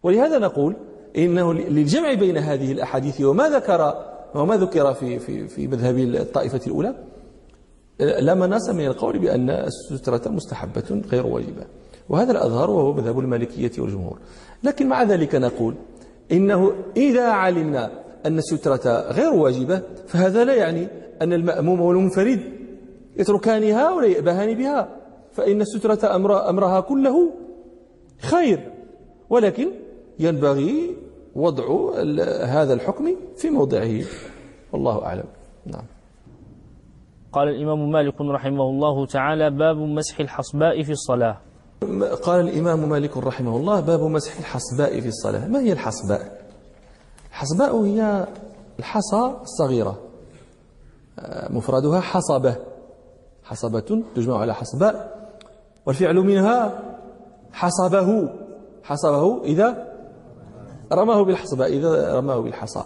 ولهذا 0.04 0.38
نقول 0.38 0.76
إنه 1.18 1.54
للجمع 1.54 2.14
بين 2.14 2.38
هذه 2.38 2.72
الأحاديث 2.72 3.22
وما 3.22 3.50
ذكر 3.50 4.06
وما 4.36 4.58
ذكر 4.58 4.94
في 4.94 5.20
في 5.20 5.48
في 5.48 5.68
مذهب 5.68 5.98
الطائفة 5.98 6.62
الأولى 6.68 6.96
لا 8.00 8.34
مناص 8.34 8.70
من 8.70 8.86
القول 8.86 9.20
بأن 9.20 9.50
السترة 9.50 10.30
مستحبة 10.30 11.02
غير 11.12 11.28
واجبة. 11.28 11.64
وهذا 12.10 12.32
الأظهر 12.32 12.70
وهو 12.70 12.94
مذهب 12.94 13.20
المالكية 13.20 13.72
والجمهور. 13.78 14.20
لكن 14.64 14.88
مع 14.88 15.04
ذلك 15.04 15.36
نقول 15.36 15.76
إنه 16.32 16.72
إذا 16.98 17.28
علمنا 17.28 17.92
أن 18.26 18.38
السترة 18.38 19.12
غير 19.12 19.34
واجبة 19.34 19.82
فهذا 20.08 20.44
لا 20.44 20.54
يعني 20.54 20.88
أن 21.22 21.34
المأموم 21.34 21.82
والمنفرد 21.82 22.42
يتركانها 23.18 23.92
ولا 23.92 24.08
يأبهان 24.08 24.58
بها 24.58 24.90
فإن 25.32 25.62
السترة 25.62 26.16
أمر 26.16 26.50
أمرها 26.50 26.80
كله 26.80 27.32
خير. 28.22 28.72
ولكن 29.30 29.72
ينبغي 30.20 30.96
وضع 31.36 31.66
هذا 32.46 32.74
الحكم 32.74 33.16
في 33.36 33.50
موضعه. 33.50 34.02
والله 34.74 35.06
أعلم. 35.06 35.26
نعم. 35.66 35.84
قال 37.32 37.50
الإمام 37.50 37.92
مالك 37.92 38.22
رحمه 38.22 38.64
الله 38.64 39.06
تعالى 39.06 39.50
باب 39.50 39.78
مسح 39.78 40.20
الحصباء 40.20 40.84
في 40.84 40.92
الصلاة. 40.92 41.38
قال 42.24 42.50
الإمام 42.50 42.90
مالك 42.90 43.18
رحمه 43.18 43.58
الله 43.58 43.80
باب 43.80 44.02
مسح 44.02 44.40
الحصباء 44.40 45.00
في 45.00 45.08
الصلاة. 45.08 45.48
ما 45.48 45.60
هي 45.60 45.72
الحصباء؟ 45.72 46.42
الحصباء 47.30 47.84
هي 47.84 48.28
الحصى 48.80 49.34
الصغيرة. 49.42 50.07
مفردها 51.50 52.00
حصبة. 52.00 52.56
حصبة 53.44 54.04
تجمع 54.16 54.38
على 54.38 54.56
حصباء 54.56 55.18
والفعل 55.86 56.16
منها 56.16 56.84
حصبه. 57.52 58.30
حصبه 58.84 59.44
إذا 59.44 59.94
رماه 60.92 61.22
بالحصبة 61.22 61.66
إذا 61.66 62.14
رماه 62.14 62.40
بالحصى. 62.40 62.84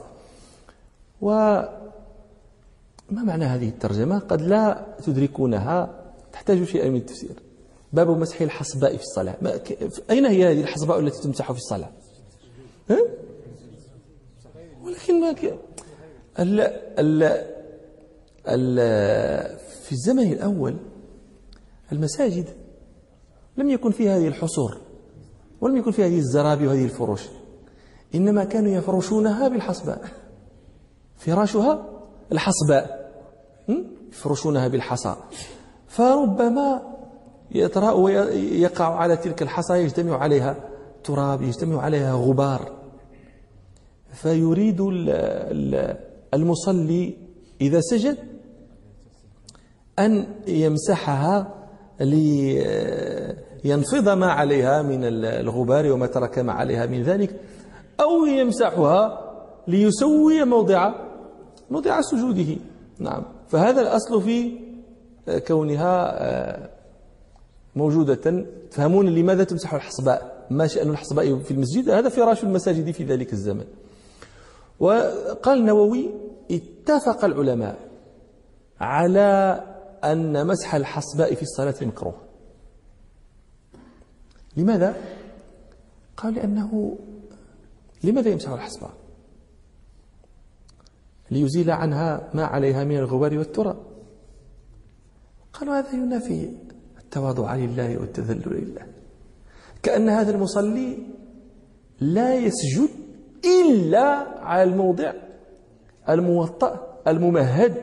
وما 1.21 1.69
معنى 3.11 3.45
هذه 3.45 3.69
الترجمة؟ 3.69 4.19
قد 4.19 4.41
لا 4.41 4.85
تدركونها 5.03 5.89
تحتاج 6.33 6.63
شيئا 6.63 6.89
من 6.89 6.95
التفسير. 6.95 7.35
باب 7.93 8.09
مسح 8.09 8.41
الحصباء 8.41 8.95
في 8.95 9.03
الصلاة. 9.03 9.35
ما 9.41 9.59
أين 10.09 10.25
هي 10.25 10.51
هذه 10.51 10.61
الحصباء 10.61 10.99
التي 10.99 11.21
تمسح 11.21 11.51
في 11.51 11.57
الصلاة؟ 11.57 11.89
ها؟ 12.89 12.97
ولكن 14.83 15.21
ما 15.21 15.31
ك... 15.31 15.59
ال... 16.39 16.59
ال... 16.99 17.23
في 18.43 19.91
الزمن 19.91 20.31
الأول 20.31 20.75
المساجد 21.91 22.45
لم 23.57 23.69
يكن 23.69 23.91
فيها 23.91 24.17
هذه 24.17 24.27
الحصور 24.27 24.77
ولم 25.61 25.77
يكن 25.77 25.91
فيها 25.91 26.07
هذه 26.07 26.17
الزرابي 26.17 26.67
وهذه 26.67 26.83
الفروش 26.85 27.21
إنما 28.15 28.43
كانوا 28.43 28.71
يفرشونها 28.71 29.47
بالحصباء. 29.47 30.01
فراشها 31.17 32.01
الحصباء 32.31 33.11
يفرشونها 34.09 34.67
بالحصى. 34.67 35.15
فربما 35.87 36.81
يطرأ 37.51 37.91
ويقع 37.91 38.95
على 38.95 39.17
تلك 39.17 39.41
الحصى 39.41 39.73
يجتمع 39.73 40.17
عليها 40.17 40.55
تراب 41.03 41.41
يجتمع 41.41 41.81
عليها 41.81 42.13
غبار. 42.13 42.81
فيريد 44.13 44.81
المصلي 46.33 47.17
إذا 47.61 47.79
سجد 47.81 48.17
أن 49.99 50.25
يمسحها 50.47 51.53
لينفض 51.99 54.09
ما 54.09 54.31
عليها 54.31 54.81
من 54.81 55.03
الغبار 55.23 55.91
وما 55.91 56.07
تركم 56.07 56.49
عليها 56.49 56.85
من 56.85 57.03
ذلك 57.03 57.35
أو 57.99 58.25
يمسحها 58.25 59.31
ليسوي 59.67 60.45
موضع 60.45 60.93
موضع 61.71 62.01
سجوده. 62.01 62.55
نعم. 62.99 63.23
فهذا 63.49 63.81
الأصل 63.81 64.21
في 64.21 64.51
كونها 65.47 66.23
آه، 66.23 66.69
موجودة. 67.75 68.45
تفهمون 68.71 69.09
لماذا 69.09 69.43
تمسح 69.43 69.73
الحصباء؟ 69.73 70.45
ما 70.49 70.67
شأن 70.67 70.89
الحصباء 70.89 71.35
في 71.35 71.51
المسجد؟ 71.51 71.89
هذا 71.89 72.09
فراش 72.09 72.43
المساجد 72.43 72.91
في 72.91 73.03
ذلك 73.03 73.33
الزمن. 73.33 73.65
وقال 74.79 75.57
النووي 75.57 76.09
اتفق 76.51 77.25
العلماء 77.25 77.75
على 78.81 79.61
أن 80.03 80.47
مسح 80.47 80.75
الحصباء 80.75 81.35
في 81.35 81.41
الصلاة 81.41 81.75
مكروه. 81.81 82.15
لماذا؟ 84.57 84.95
قال 86.17 86.33
لأنه 86.33 86.97
لماذا 88.03 88.29
يمسح 88.29 88.49
الحصباء؟ 88.49 88.91
ليزيل 91.31 91.71
عنها 91.71 92.29
ما 92.33 92.45
عليها 92.45 92.83
من 92.83 92.97
الغبار 92.97 93.37
والتراب. 93.37 93.77
قالوا 95.53 95.79
هذا 95.79 95.91
ينافي 95.91 96.49
التواضع 96.97 97.55
لله 97.55 97.97
والتذلل 97.97 98.43
لله. 98.45 98.87
كأن 99.83 100.09
هذا 100.09 100.31
المصلي 100.31 100.97
لا 101.99 102.35
يسجد 102.35 102.89
إلا 103.45 104.05
على 104.39 104.63
الموضع 104.63 105.13
الموطأ 106.09 107.01
الممهد 107.07 107.75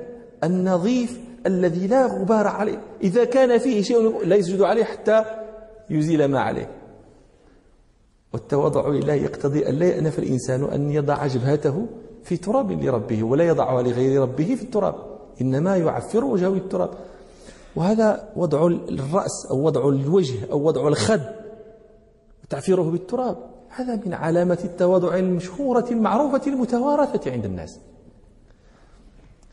النظيف 0.45 1.28
الذي 1.47 1.87
لا 1.87 2.07
غبار 2.07 2.47
عليه. 2.47 2.81
إذا 3.03 3.25
كان 3.25 3.59
فيه 3.59 3.83
شيء 3.83 4.25
لا 4.25 4.37
يسجد 4.37 4.63
عليه 4.63 4.85
حتى 4.85 5.25
يزيل 5.91 6.25
ما 6.25 6.41
عليه. 6.41 6.71
والتواضع 8.33 8.89
لله 8.89 9.15
يقتضي 9.15 9.69
أن 9.69 9.75
لا 9.75 9.87
يأنف 9.87 10.19
الإنسان 10.19 10.65
أن 10.65 10.91
يضع 10.91 11.27
جبهته 11.27 11.87
في 12.25 12.37
تراب 12.37 12.85
لربه 12.85 13.23
ولا 13.23 13.45
يضعها 13.45 13.83
لغير 13.83 14.23
ربه 14.23 14.55
في 14.55 14.63
التراب. 14.63 14.95
إنما 15.41 15.77
يعفر 15.77 16.25
وجهه 16.25 16.55
التراب 16.55 16.91
وهذا 17.77 18.29
وضع 18.37 18.67
الرأس 18.67 19.47
أو 19.51 19.63
وضع 19.63 19.89
الوجه 19.89 20.53
أو 20.53 20.63
وضع 20.63 20.89
الخد 20.89 21.21
وتعفيره 22.45 22.83
بالتراب. 22.83 23.37
هذا 23.69 24.01
من 24.07 24.15
علامة 24.15 24.59
التواضع 24.65 25.17
المشهورة 25.17 25.87
المعروفة 25.91 26.41
المتوارثة 26.47 27.33
عند 27.33 27.45
الناس. 27.45 27.81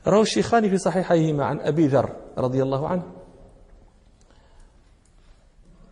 روى 0.07 0.21
الشيخان 0.21 0.69
في 0.69 0.77
صحيحيهما 0.77 1.45
عن 1.45 1.59
أبي 1.59 1.87
ذر 1.87 2.15
رضي 2.37 2.63
الله 2.63 2.87
عنه. 2.87 3.03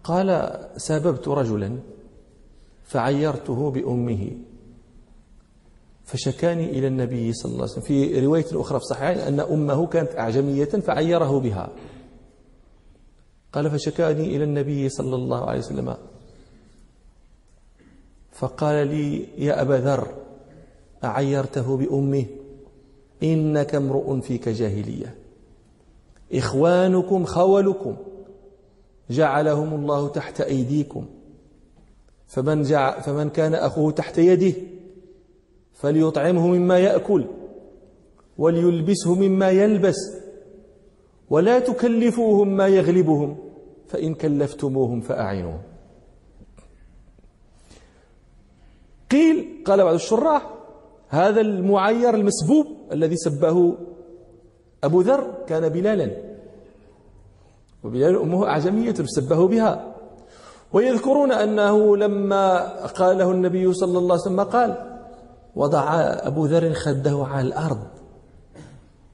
قال 0.04 0.60
سببت 0.78 1.28
رجلا 1.28 1.80
فعيرته 2.84 3.72
بأمه 3.72 4.32
فشكاني 6.06 6.70
إلى 6.70 6.88
النبي 6.88 7.34
صلى 7.34 7.52
الله 7.52 7.62
عليه 7.62 7.72
وسلم. 7.72 7.84
في 7.84 8.26
رواية 8.26 8.46
أخرى 8.54 8.80
في 8.80 8.86
صحيحين 8.86 9.18
أن 9.18 9.40
أمه 9.40 9.88
كانت 9.88 10.16
أعجمية 10.16 10.66
فعيره 10.66 11.40
بها. 11.40 11.70
قال 13.54 13.72
فشكاني 13.72 14.36
إلى 14.36 14.44
النبي 14.44 14.90
صلى 14.90 15.16
الله 15.16 15.46
عليه 15.46 15.60
وسلم. 15.60 15.98
فقال 18.32 18.88
لي 18.88 19.28
يا 19.46 19.62
أبا 19.62 19.74
ذر 19.74 20.08
أعيرته 21.04 21.78
بأمه؟ 21.78 22.26
إنك 23.24 23.76
امرؤ 23.76 24.20
فيك 24.20 24.50
جاهلية. 24.50 25.16
إخوانكم 26.34 27.26
خولكم. 27.26 27.96
جعلهم 29.10 29.74
الله 29.74 30.08
تحت 30.08 30.42
أيديكم. 30.42 31.06
فمن, 32.28 32.64
جع 32.64 33.00
فمن 33.00 33.30
كان 33.30 33.54
أخوه 33.54 33.92
تحت 33.92 34.18
يده 34.18 34.54
فليطعمه 35.74 36.48
مما 36.48 36.80
يأكل 36.80 37.26
وليلبسه 38.38 39.16
مما 39.16 39.50
يلبس 39.50 39.96
ولا 41.30 41.60
تكلفوهم 41.60 42.58
ما 42.58 42.68
يغلبهم 42.68 43.38
فإن 43.88 44.14
كلفتموهم 44.14 45.02
فأعينوهم. 45.02 45.62
قيل 49.12 49.64
قال 49.66 49.84
بعض 49.84 49.94
الشراح 49.94 50.54
هذا 51.14 51.42
المعير 51.42 52.16
المسبوب 52.16 52.68
الذي 52.92 53.16
سبه 53.16 53.78
أبو 54.84 55.02
ذر 55.02 55.34
كان 55.48 55.70
بلالا. 55.70 56.12
وبلال 57.84 58.16
أمه 58.16 58.48
أعجمية 58.48 58.94
سبه 58.94 59.48
بها. 59.48 59.96
ويذكرون 60.74 61.32
أنه 61.32 61.98
لما 61.98 62.86
قال 62.86 63.18
له 63.18 63.32
النبي 63.32 63.74
صلى 63.74 63.98
الله 63.98 64.14
عليه 64.14 64.22
وسلم 64.22 64.42
قال 64.42 65.00
وضع 65.56 65.84
أبو 66.02 66.46
ذر 66.46 66.74
خده 66.74 67.26
على 67.26 67.48
الأرض. 67.48 67.88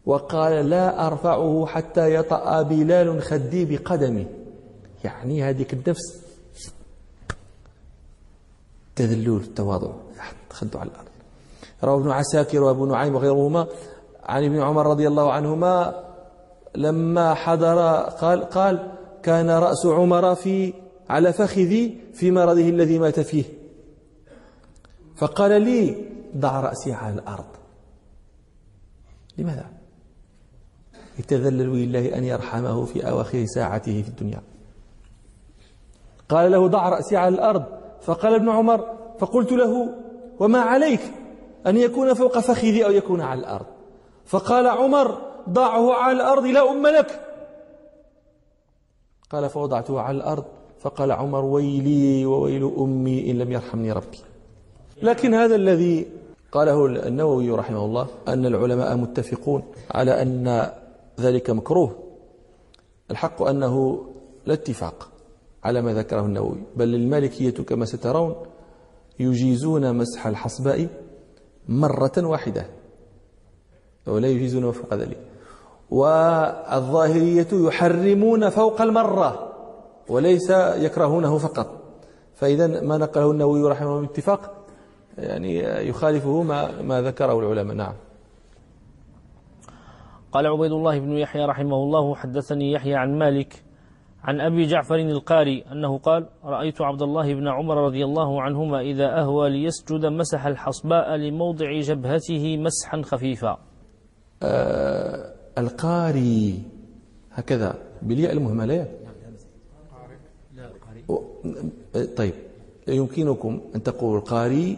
وقال 0.05 0.69
لا 0.69 1.07
أرفعه 1.07 1.65
حتى 1.65 2.15
يطأ 2.15 2.61
بلال 2.61 3.21
خدي 3.21 3.65
بقدمه. 3.65 4.25
يعني 5.03 5.43
هذه 5.43 5.65
النفس 5.73 6.21
تذلل 8.95 9.37
التواضع. 9.37 9.91
خده 10.49 10.79
على 10.79 10.89
الأرض. 10.89 11.08
روى 11.83 12.01
ابن 12.01 12.11
عساكر 12.11 12.63
وابو 12.63 12.85
نعيم 12.85 13.15
وغيرهما. 13.15 13.67
عن 14.23 14.45
ابن 14.45 14.61
عمر 14.61 14.87
رضي 14.87 15.07
الله 15.07 15.31
عنهما 15.31 16.03
لما 16.75 17.33
حضر 17.33 17.79
قال 17.99 18.49
قال 18.49 18.91
كان 19.23 19.49
رأس 19.49 19.85
عمر 19.85 20.35
في 20.35 20.73
على 21.09 21.33
فخذي 21.33 22.01
في 22.13 22.31
مرضه 22.31 22.69
الذي 22.69 22.99
مات 22.99 23.19
فيه. 23.19 23.43
فقال 25.15 25.61
لي 25.61 26.05
ضع 26.37 26.59
رأسي 26.59 26.93
على 26.93 27.13
الأرض. 27.13 27.45
لماذا؟ 29.37 29.65
يتذلل 31.19 31.75
لله 31.75 32.17
أن 32.17 32.23
يرحمه 32.23 32.85
في 32.85 33.09
أواخر 33.09 33.45
ساعته 33.45 34.01
في 34.01 34.09
الدنيا. 34.09 34.41
قال 36.29 36.51
له 36.51 36.67
ضع 36.67 36.89
رأسي 36.89 37.17
على 37.17 37.35
الأرض. 37.35 37.63
فقال 38.01 38.33
ابن 38.33 38.49
عمر 38.49 38.97
فقلت 39.19 39.51
له 39.51 39.95
وما 40.39 40.59
عليك؟ 40.59 41.01
أن 41.67 41.77
يكون 41.77 42.13
فوق 42.13 42.39
فخذي 42.39 42.85
أو 42.85 42.91
يكون 42.91 43.21
على 43.21 43.39
الأرض. 43.39 43.65
فقال 44.25 44.67
عمر 44.67 45.21
ضعه 45.49 45.93
على 45.93 46.15
الأرض 46.15 46.45
لا 46.45 46.71
أم 46.71 46.87
لك. 46.87 47.25
قال 49.29 49.49
فوضعته 49.49 50.01
على 50.01 50.17
الأرض. 50.17 50.45
فقال 50.79 51.11
عمر 51.11 51.45
ويلي 51.45 52.25
وويل 52.25 52.71
أمي 52.77 53.31
إن 53.31 53.37
لم 53.37 53.51
يرحمني 53.51 53.91
ربي. 53.91 54.19
لكن 55.01 55.33
هذا 55.33 55.55
الذي 55.55 56.07
قاله 56.51 56.85
النووي 56.85 57.51
رحمه 57.51 57.85
الله 57.85 58.07
أن 58.27 58.45
العلماء 58.45 58.95
متفقون 58.95 59.63
على 59.91 60.21
أن 60.21 60.71
ذلك 61.19 61.49
مكروه. 61.49 61.95
الحق 63.11 63.41
أنه 63.41 64.05
لا 64.45 64.53
اتفاق 64.53 65.09
على 65.63 65.81
ما 65.81 65.93
ذكره 65.93 66.25
النووي 66.25 66.57
بل 66.75 66.95
المالكية 66.95 67.49
كما 67.49 67.85
سترون 67.85 68.35
يجيزون 69.19 69.95
مسح 69.95 70.27
الحصباء 70.27 70.87
مرة 71.67 72.11
واحدة. 72.17 72.65
ولا 74.07 74.27
يجيزون 74.27 74.71
فوق 74.71 74.93
ذلك. 74.93 75.17
والظاهرية 75.89 77.47
يحرمون 77.53 78.49
فوق 78.49 78.81
المرة 78.81 79.53
وليس 80.09 80.49
يكرهونه 80.75 81.37
فقط. 81.37 81.67
فإذا 82.35 82.81
ما 82.81 82.97
نقله 82.97 83.31
النووي 83.31 83.63
رحمه 83.63 83.87
الله 83.87 84.07
باتفاق 84.07 84.55
يعني 85.17 85.59
يخالفه 85.89 86.41
ما, 86.41 86.81
ما 86.81 87.01
ذكره 87.01 87.39
العلماء. 87.39 87.75
نعم. 87.75 87.93
قال 90.31 90.47
عبيد 90.47 90.71
الله 90.71 90.99
بن 90.99 91.17
يحيى 91.17 91.45
رحمه 91.45 91.75
الله 91.75 92.15
حدثني 92.15 92.71
يحيى 92.71 92.95
عن 92.95 93.19
مالك 93.19 93.63
عن 94.23 94.41
أبي 94.41 94.65
جعفر 94.65 94.95
القاري 94.95 95.63
أنه 95.71 95.97
قال 95.97 96.25
رأيت 96.43 96.81
عبد 96.81 97.01
الله 97.01 97.33
بن 97.33 97.47
عمر 97.47 97.77
رضي 97.85 98.05
الله 98.05 98.41
عنهما 98.41 98.81
إذا 98.81 99.19
أهوى 99.19 99.49
ليسجد 99.49 100.05
مسح 100.05 100.45
الحصباء 100.45 101.15
لموضع 101.15 101.79
جبهته 101.79 102.57
مسحا 102.57 103.01
خفيفا. 103.01 103.57
آه 104.43 105.33
القاري 105.57 106.63
هكذا 107.31 107.75
بالياء 108.01 108.33
المهملة 108.33 108.87
طيب 112.17 112.33
يمكنكم 112.87 113.61
أن 113.75 113.83
تقولوا 113.83 114.17
القاري 114.19 114.77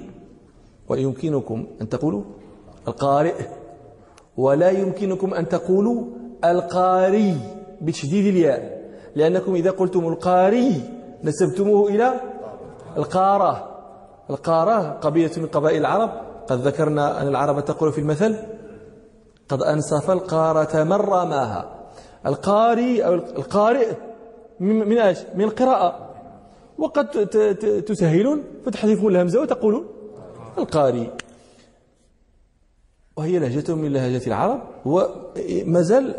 ويمكنكم 0.90 1.68
أن 1.82 1.90
تقولوا 1.90 2.24
القارئ 2.88 3.36
ولا 4.38 4.70
يمكنكم 4.70 5.34
أن 5.34 5.48
تقولوا 5.48 6.06
القاري 6.46 7.36
بتشديد 7.82 8.26
الياء. 8.26 8.81
لأنكم 9.15 9.56
إذا 9.56 9.71
قلتم 9.71 10.08
القاري 10.08 10.82
نسبتموه 11.24 11.89
إلى 11.89 12.13
القارة. 12.97 13.67
القارة 14.30 14.97
قبيلة 15.02 15.32
من 15.38 15.47
قبائل 15.47 15.82
العرب. 15.82 16.12
قد 16.50 16.60
ذكرنا 16.67 17.21
أن 17.21 17.28
العرب 17.28 17.65
تقول 17.65 17.91
في 17.91 18.02
المثل 18.02 18.36
قد 19.50 19.62
أنصف 19.62 20.12
القارة 20.12 20.84
من 20.84 20.93
رماها. 20.93 21.65
القاري 22.26 23.06
أو 23.06 23.13
القارئ 23.13 23.88
من 24.60 24.97
إيش؟ 24.97 25.19
من 25.36 25.43
القراءة. 25.43 25.95
وقد 26.78 27.08
تسهلون 27.88 28.43
فتحذفون 28.65 29.15
الهمزة 29.15 29.41
وتقولون 29.41 29.86
القاري. 30.58 31.10
وهي 33.17 33.39
لهجة 33.39 33.76
من 33.76 33.93
لهجات 33.93 34.28
العرب 34.28 34.62
وما 34.86 35.82
زال 35.82 36.15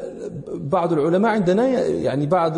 بعض 0.55 0.93
العلماء 0.93 1.33
عندنا 1.33 1.69
يعني 1.87 2.27
بعض 2.27 2.53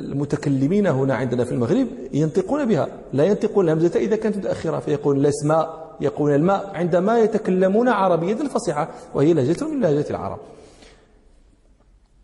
المتكلمين 0.00 0.86
هنا 0.86 1.14
عندنا 1.14 1.44
في 1.44 1.52
المغرب 1.52 1.86
ينطقون 2.12 2.64
بها. 2.64 2.88
لا 3.12 3.24
ينطقون 3.24 3.64
الهمزة 3.64 4.00
إذا 4.00 4.16
كانت 4.16 4.36
متأخرة 4.36 4.78
فيقول 4.78 5.20
الاسماء 5.20 5.96
يقول 6.00 6.30
الماء 6.30 6.70
عندما 6.74 7.18
يتكلمون 7.18 7.88
عربية 7.88 8.34
فصيحة 8.34 8.88
وهي 9.14 9.32
لهجة 9.32 9.64
من 9.64 9.80
لهجات 9.80 10.10
العرب. 10.10 10.38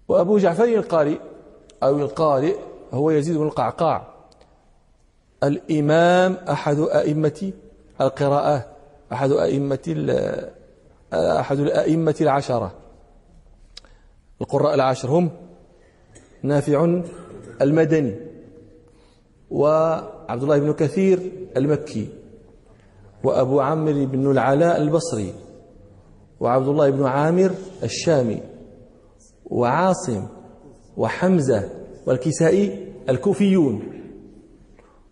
وأبو 0.08 0.38
جعفر 0.38 0.64
القارئ 0.64 1.16
أو 1.82 1.98
القارئ 1.98 2.54
هو 2.92 3.10
يزيد 3.10 3.36
بن 3.36 3.46
القعقاع. 3.46 4.08
الإمام 5.44 6.36
أحد 6.50 6.78
أئمة 6.78 7.52
القراءة 8.00 8.66
أحد 9.12 9.32
أئمة 9.32 9.78
أحد 11.12 11.58
الأئمة 11.58 12.14
العشرة. 12.20 12.72
القراء 14.40 14.74
العشر 14.74 15.10
هم 15.10 15.30
نافع 16.42 17.00
المدني 17.62 18.14
وعبد 19.50 20.42
الله 20.42 20.58
بن 20.58 20.72
كثير 20.72 21.32
المكي 21.56 22.08
وأبو 23.24 23.60
عمرو 23.60 24.06
بن 24.06 24.30
العلاء 24.30 24.82
البصري 24.82 25.34
وعبد 26.40 26.68
الله 26.68 26.90
بن 26.90 27.04
عامر 27.04 27.50
الشامي 27.82 28.42
وعاصم 29.44 30.26
وحمزة 30.96 31.70
والكسائي 32.06 32.92
الكوفيون 33.08 33.82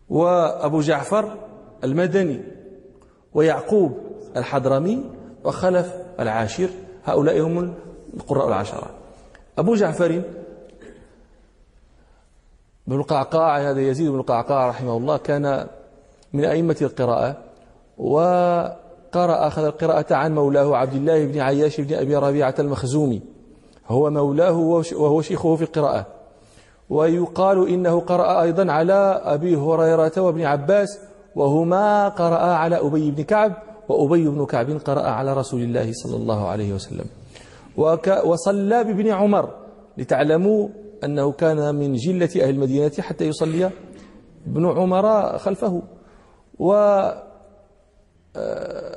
وأبو 0.09 0.81
جعفر 0.81 1.37
المدني 1.85 2.41
ويعقوب 3.35 3.93
الحضرمي 4.37 5.11
وخلف 5.45 5.95
العاشر 6.21 6.69
هؤلاء 7.05 7.41
هم 7.41 7.75
القراء 8.15 8.49
العشرة. 8.49 8.91
أبو 9.59 9.75
جعفر 9.75 10.23
بن 12.87 12.97
القعقاع 12.97 13.71
هذا 13.71 13.81
يزيد 13.81 14.11
بن 14.11 14.19
القعقاع 14.19 14.69
رحمه 14.69 14.97
الله 14.97 15.17
كان 15.17 15.67
من 16.33 16.45
أئمة 16.45 16.77
القراءة 16.83 17.37
وقرأ 17.99 19.47
أخذ 19.47 19.65
القراءة 19.65 20.15
عن 20.15 20.35
مولاه 20.35 20.77
عبد 20.77 20.95
الله 20.95 21.27
بن 21.27 21.41
عياش 21.41 21.81
بن 21.81 21.95
أبي 21.95 22.17
ربيعة 22.17 22.55
المخزومي. 22.59 23.21
هو 23.89 24.11
مولاه 24.11 24.53
وهو 24.93 25.23
شيخه 25.23 25.57
في 25.57 25.63
القراءة. 25.63 26.07
ويقال 26.91 27.69
إنه 27.69 28.01
قرأ 28.01 28.43
أيضا 28.43 28.73
على 28.73 29.21
أبي 29.25 29.57
هريرة 29.57 30.13
وابن 30.17 30.43
عباس 30.43 30.99
وهما 31.35 32.09
قرأ 32.09 32.39
على 32.39 32.77
أبي 32.77 33.11
بن 33.11 33.23
كعب 33.23 33.53
وأبي 33.91 34.29
بن 34.29 34.47
كعب 34.47 34.71
قرأ 34.71 35.03
على 35.03 35.35
رسول 35.35 35.63
الله 35.63 35.93
صلى 35.93 36.17
الله 36.17 36.49
عليه 36.49 36.73
وسلم. 36.75 37.07
وصلى 38.25 38.85
بابن 38.85 39.09
عمر 39.09 39.55
لتعلموا 39.99 40.69
أنه 41.05 41.33
كان 41.33 41.75
من 41.75 41.95
جلة 41.95 42.31
أهل 42.43 42.51
المدينة 42.51 42.93
حتى 42.99 43.25
يصلي 43.25 43.71
ابن 44.47 44.65
عمر 44.67 45.39
خلفه. 45.39 45.83
و 46.59 46.73
آه، 48.37 48.97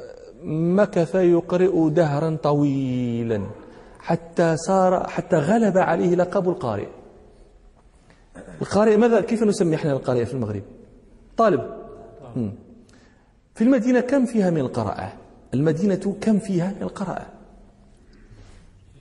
مكث 0.78 1.16
يقرئ 1.16 1.90
دهرا 1.90 2.38
طويلا 2.44 3.42
حتى 4.00 4.58
صار 4.58 5.08
حتى 5.08 5.36
غلب 5.36 5.78
عليه 5.78 6.16
لقب 6.16 6.50
القارئ. 6.50 6.88
القارئ 8.62 8.98
ماذا؟ 8.98 9.22
كيف 9.22 9.44
نسمي 9.44 9.76
إحنا 9.76 9.92
القارئ 9.92 10.26
في 10.26 10.34
المغرب؟ 10.34 10.64
طالب. 11.38 11.62
في 13.56 13.64
المدينة 13.64 14.00
كم 14.00 14.26
فيها 14.26 14.50
من 14.50 14.60
القراءة؟ 14.60 15.14
المدينة 15.54 16.16
كم 16.22 16.40
فيها 16.40 16.74
من 16.78 16.82
القراءة؟ 16.82 17.26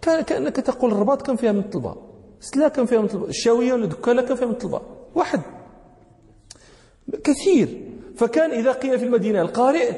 كأنك 0.02 0.56
تقول 0.56 0.92
الرباط 0.92 1.22
كم 1.26 1.36
فيها 1.36 1.52
من 1.52 1.58
الطلبة؟ 1.58 1.96
سلا 2.40 2.68
كم 2.68 2.86
فيها 2.86 2.98
من 2.98 3.04
الطلبة؟ 3.04 3.28
الشاوية 3.28 3.72
ولا 3.72 3.86
دكالة 3.86 4.22
كم 4.22 4.34
فيها 4.34 4.46
من 4.46 4.52
الطلبة؟ 4.52 4.80
واحد. 5.14 5.40
كثير. 7.24 7.82
فكان 8.16 8.50
إذا 8.50 8.72
قيل 8.72 8.98
في 8.98 9.04
المدينة 9.04 9.42
القارئ 9.42 9.92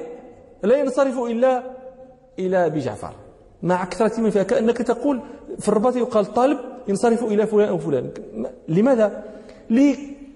لا 0.62 0.76
ينصرف 0.76 1.18
إلا 1.18 1.62
إلى 2.38 2.66
أبي 2.66 2.80
جعفر. 2.80 3.12
مع 3.62 3.84
كثرة 3.84 4.20
من 4.20 4.30
فيها. 4.30 4.42
كأنك 4.42 4.78
تقول 4.78 5.20
في 5.58 5.68
الرباط 5.68 5.96
يقال 5.96 6.26
طالب 6.26 6.58
ينصرف 6.88 7.24
إلى 7.24 7.46
فلان 7.46 7.68
أو 7.68 7.78
فلان. 7.78 8.10
لماذا؟ 8.68 9.24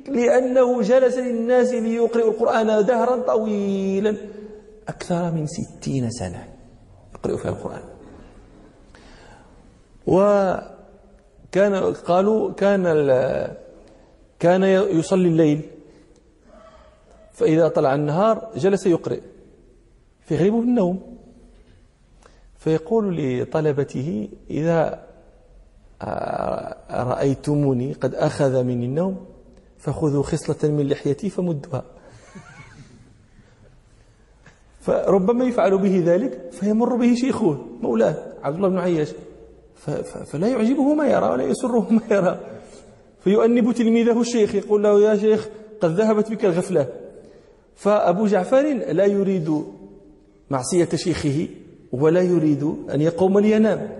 لأنه 0.08 0.82
جلس 0.82 1.18
للناس 1.18 1.72
ليقرئ 1.72 2.28
القرآن 2.28 2.84
دهرا 2.84 3.22
طويلا 3.22 4.16
أكثر 4.88 5.30
من 5.30 5.46
ستين 5.46 6.10
سنة 6.10 6.48
يقرأ 7.14 7.36
فيها 7.36 7.50
القرآن. 7.50 7.82
وكان 10.06 11.74
قالوا 11.94 12.52
كان 12.52 12.82
كان 14.38 14.62
يصلي 14.98 15.28
الليل 15.28 15.60
فإذا 17.32 17.68
طلع 17.68 17.94
النهار 17.94 18.50
جلس 18.56 18.86
يقرئ 18.86 19.20
فيغلبه 20.24 20.60
النوم. 20.60 21.18
فيقول 22.58 23.16
لطلبته 23.16 24.28
إذا 24.50 25.04
رأيتموني 26.90 27.92
قد 27.92 28.14
أخذ 28.14 28.62
مني 28.62 28.86
النوم؟ 28.86 29.26
فخذوا 29.78 30.22
خصلة 30.22 30.70
من 30.70 30.88
لحيتي 30.88 31.30
فمدها 31.30 31.84
فربما 34.80 35.44
يفعل 35.44 35.78
به 35.78 36.02
ذلك 36.06 36.52
فيمر 36.52 36.96
به 36.96 37.14
شيخه 37.14 37.58
مولاه 37.80 38.16
عبد 38.42 38.56
الله 38.56 38.68
بن 38.68 38.78
عياش. 38.78 39.08
فلا 40.32 40.48
يعجبه 40.48 40.94
ما 40.94 41.06
يرى 41.06 41.28
ولا 41.28 41.44
يسره 41.44 41.92
ما 41.92 42.00
يرى. 42.10 42.40
فيؤنب 43.24 43.72
تلميذه 43.72 44.20
الشيخ 44.20 44.54
يقول 44.54 44.82
له 44.82 45.00
يا 45.00 45.16
شيخ 45.16 45.48
قد 45.80 45.90
ذهبت 45.90 46.30
بك 46.30 46.44
الغفلة. 46.44 46.88
فأبو 47.76 48.26
جعفر 48.26 48.62
لا 48.92 49.04
يريد 49.04 49.64
معصية 50.50 50.88
شيخه 50.94 51.48
ولا 51.92 52.22
يريد 52.22 52.62
أن 52.94 53.00
يقوم 53.00 53.38
لينام. 53.38 53.98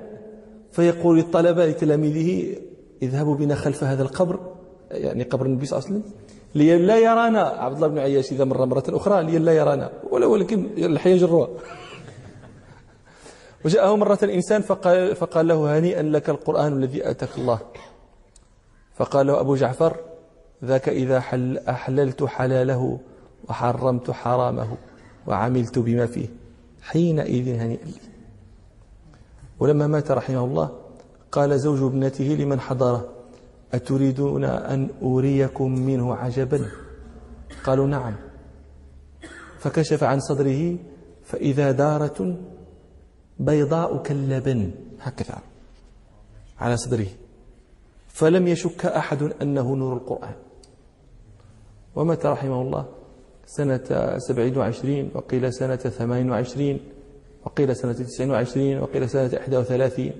فيقول 0.72 1.16
للطلبة 1.16 1.66
لتلاميذه 1.66 2.56
اذهبوا 3.02 3.34
بنا 3.34 3.54
خلف 3.54 3.84
هذا 3.84 4.02
القبر. 4.02 4.57
يعني 4.90 5.22
قبر 5.22 5.46
النبي 5.46 5.66
صلى 5.66 5.78
الله 5.78 5.88
عليه 5.88 5.98
وسلم 5.98 6.12
لئلا 6.54 6.98
يرانا. 6.98 7.42
عبد 7.42 7.74
الله 7.74 7.88
بن 7.88 7.98
عياش 7.98 8.32
إذا 8.32 8.44
مر 8.44 8.66
مرة 8.66 8.84
أخرى 8.88 9.22
لئلا 9.22 9.52
يرانا. 9.52 9.90
ولكن 10.10 10.66
الحياة 10.78 11.16
جروها 11.16 11.48
وجاءه 13.64 13.96
مرة 13.96 14.18
إنسان 14.22 14.62
فقال, 14.62 15.16
فقال 15.16 15.48
له 15.48 15.78
هنيئا 15.78 16.02
لك 16.02 16.30
القرآن 16.30 16.72
الذي 16.72 17.10
آتاك 17.10 17.38
الله. 17.38 17.58
فقال 18.94 19.26
له 19.26 19.40
أبو 19.40 19.54
جعفر 19.54 19.96
ذاك 20.64 20.88
إذا 20.88 21.20
حل 21.20 21.58
أحللت 21.58 22.24
حلاله 22.24 22.98
وحرمت 23.48 24.10
حرامه 24.10 24.76
وعملت 25.26 25.78
بما 25.78 26.06
فيه. 26.06 26.28
حينئذ 26.82 27.48
هنيئا 27.48 27.84
لي 27.84 28.00
ولما 29.60 29.86
مات 29.86 30.10
رحمه 30.10 30.44
الله 30.44 30.70
قال 31.32 31.60
زوج 31.60 31.82
ابنته 31.82 32.24
لمن 32.24 32.60
حضره. 32.60 33.17
أتريدون 33.74 34.44
أن 34.44 34.88
أريكم 35.02 35.72
منه 35.72 36.14
عجبا؟ 36.14 36.66
قالوا 37.64 37.86
نعم. 37.86 38.14
فكشف 39.58 40.04
عن 40.04 40.20
صدره 40.20 40.76
فإذا 41.24 41.72
دارة 41.72 42.36
بيضاء 43.38 44.02
كاللبن 44.02 44.70
هكذا 45.00 45.38
على 46.58 46.76
صدره. 46.76 47.06
فلم 48.08 48.48
يشك 48.48 48.86
أحد 48.86 49.22
أنه 49.42 49.76
نور 49.76 49.92
القرآن. 49.96 50.34
ومات 51.96 52.26
رحمه 52.26 52.62
الله 52.62 52.86
سنة 53.46 54.18
سبعين 54.18 54.58
وعشرين 54.58 55.10
وقيل 55.14 55.52
سنة 55.52 55.76
ثمانين 55.76 56.30
وعشرين 56.30 56.80
وقيل 57.44 57.76
سنة 57.76 57.92
تسعين 57.92 58.30
وعشرين 58.30 58.78
وقيل 58.78 59.10
سنة 59.10 59.30
إحدى 59.40 59.56
وثلاثين 59.56 60.12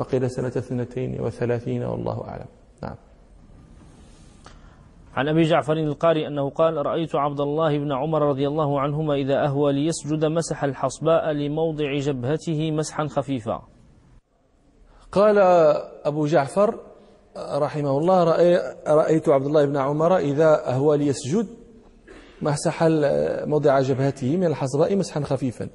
وقيل 0.00 0.30
سنة 0.30 0.48
اثنتين 0.48 1.20
وثلاثين 1.20 1.82
والله 1.82 2.28
أعلم. 2.28 2.46
نعم. 2.82 2.96
عن 5.14 5.28
أبي 5.28 5.42
جعفر 5.42 5.72
القاري 5.72 6.26
أنه 6.26 6.50
قال 6.50 6.86
رأيت 6.86 7.14
عبد 7.14 7.40
الله 7.40 7.78
بن 7.78 7.92
عمر 7.92 8.22
رضي 8.22 8.48
الله 8.48 8.80
عنهما 8.80 9.14
إذا 9.14 9.44
أهوى 9.44 9.72
ليسجد 9.72 10.24
مسح 10.24 10.64
الحصباء 10.64 11.30
لموضع 11.30 11.98
جبهته 11.98 12.70
مسحا 12.70 13.06
خفيفا. 13.06 13.62
قال 15.12 15.38
أبو 16.04 16.26
جعفر 16.26 16.80
رحمه 17.36 17.98
الله 17.98 18.24
رأيت 18.86 19.28
عبد 19.28 19.46
الله 19.46 19.64
بن 19.64 19.76
عمر 19.76 20.16
إذا 20.16 20.68
أهوى 20.68 20.98
ليسجد 20.98 21.46
مسح 22.42 22.82
موضع 23.44 23.80
جبهته 23.80 24.36
من 24.36 24.46
الحصباء 24.46 24.96
مسحا 24.96 25.20
خفيفا. 25.20 25.68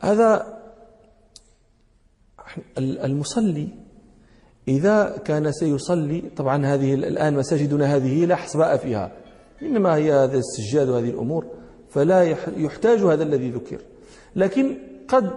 هذا 0.00 0.58
المصلي 2.78 3.68
إذا 4.68 5.22
كان 5.24 5.52
سيصلي 5.52 6.22
طبعا 6.36 6.66
هذه 6.66 6.94
الآن 6.94 7.34
مساجدنا 7.34 7.96
هذه 7.96 8.24
لا 8.24 8.36
حصباء 8.36 8.76
فيها. 8.76 9.12
إنما 9.62 9.96
هي 9.96 10.12
هذا 10.12 10.38
السجاد 10.38 10.88
وهذه 10.88 11.10
الأمور 11.10 11.44
فلا 11.90 12.36
يحتاج 12.56 12.98
هذا 12.98 13.22
الذي 13.22 13.50
ذكر. 13.50 13.78
لكن 14.36 14.76
قد 15.08 15.30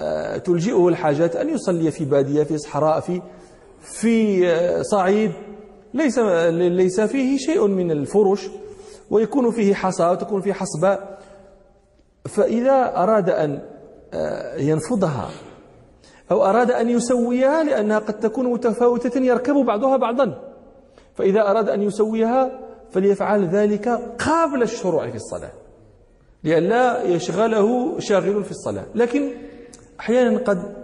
آه، 0.00 0.36
تلجئه 0.36 0.88
الحاجات 0.88 1.36
أن 1.36 1.48
يصلي 1.48 1.90
في 1.90 2.04
بادية 2.04 2.42
في 2.42 2.58
صحراء 2.58 3.00
في 3.00 3.22
في 3.80 4.48
آه، 4.48 4.82
صعيد. 4.82 5.32
ليس 5.94 6.18
ليس 6.18 7.00
فيه 7.00 7.38
شيء 7.38 7.66
من 7.66 7.90
الفرش 7.90 8.48
ويكون 9.10 9.50
فيه 9.50 9.74
حصى 9.74 10.04
وتكون 10.04 10.40
فيه 10.40 10.52
حصباء 10.52 11.18
فإذا 12.28 12.92
أراد 12.96 13.30
أن 13.30 13.60
آه، 14.14 14.56
ينفضها 14.56 15.30
أو 16.30 16.44
أراد 16.44 16.70
أن 16.70 16.90
يسويها 16.90 17.62
لأنها 17.62 17.98
قد 17.98 18.20
تكون 18.20 18.52
متفاوتة 18.52 19.20
يركب 19.20 19.54
بعضها 19.54 19.96
بعضا. 19.96 20.52
فإذا 21.14 21.40
أراد 21.40 21.68
أن 21.68 21.82
يسويها 21.82 22.60
فليفعل 22.90 23.48
ذلك 23.48 23.88
قبل 24.18 24.62
الشروع 24.62 25.10
في 25.10 25.16
الصلاة. 25.16 25.50
لئلا 26.44 27.02
يشغله 27.02 27.98
شاغل 27.98 28.44
في 28.44 28.50
الصلاة. 28.50 28.84
لكن 28.94 29.32
أحيانا 30.00 30.38
قد 30.38 30.76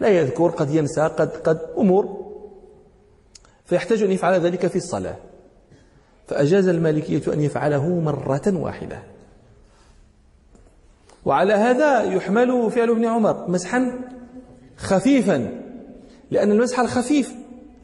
لا 0.00 0.08
يذكر 0.08 0.48
قد 0.48 0.70
ينسى 0.70 1.00
قد 1.00 1.28
قد 1.28 1.58
أمور. 1.78 2.24
فيحتاج 3.64 4.02
أن 4.02 4.10
يفعل 4.10 4.40
ذلك 4.40 4.66
في 4.66 4.76
الصلاة. 4.76 5.16
فأجاز 6.26 6.68
المالكية 6.68 7.32
أن 7.32 7.40
يفعله 7.40 7.88
مرة 7.88 8.42
واحدة. 8.46 9.02
وعلى 11.24 11.52
هذا 11.52 12.02
يحمل 12.02 12.70
فعل 12.70 12.90
ابن 12.90 13.04
عمر 13.04 13.50
مسحا 13.50 14.00
خفيفا. 14.76 15.60
لأن 16.30 16.50
المسح 16.50 16.80
الخفيف 16.80 17.34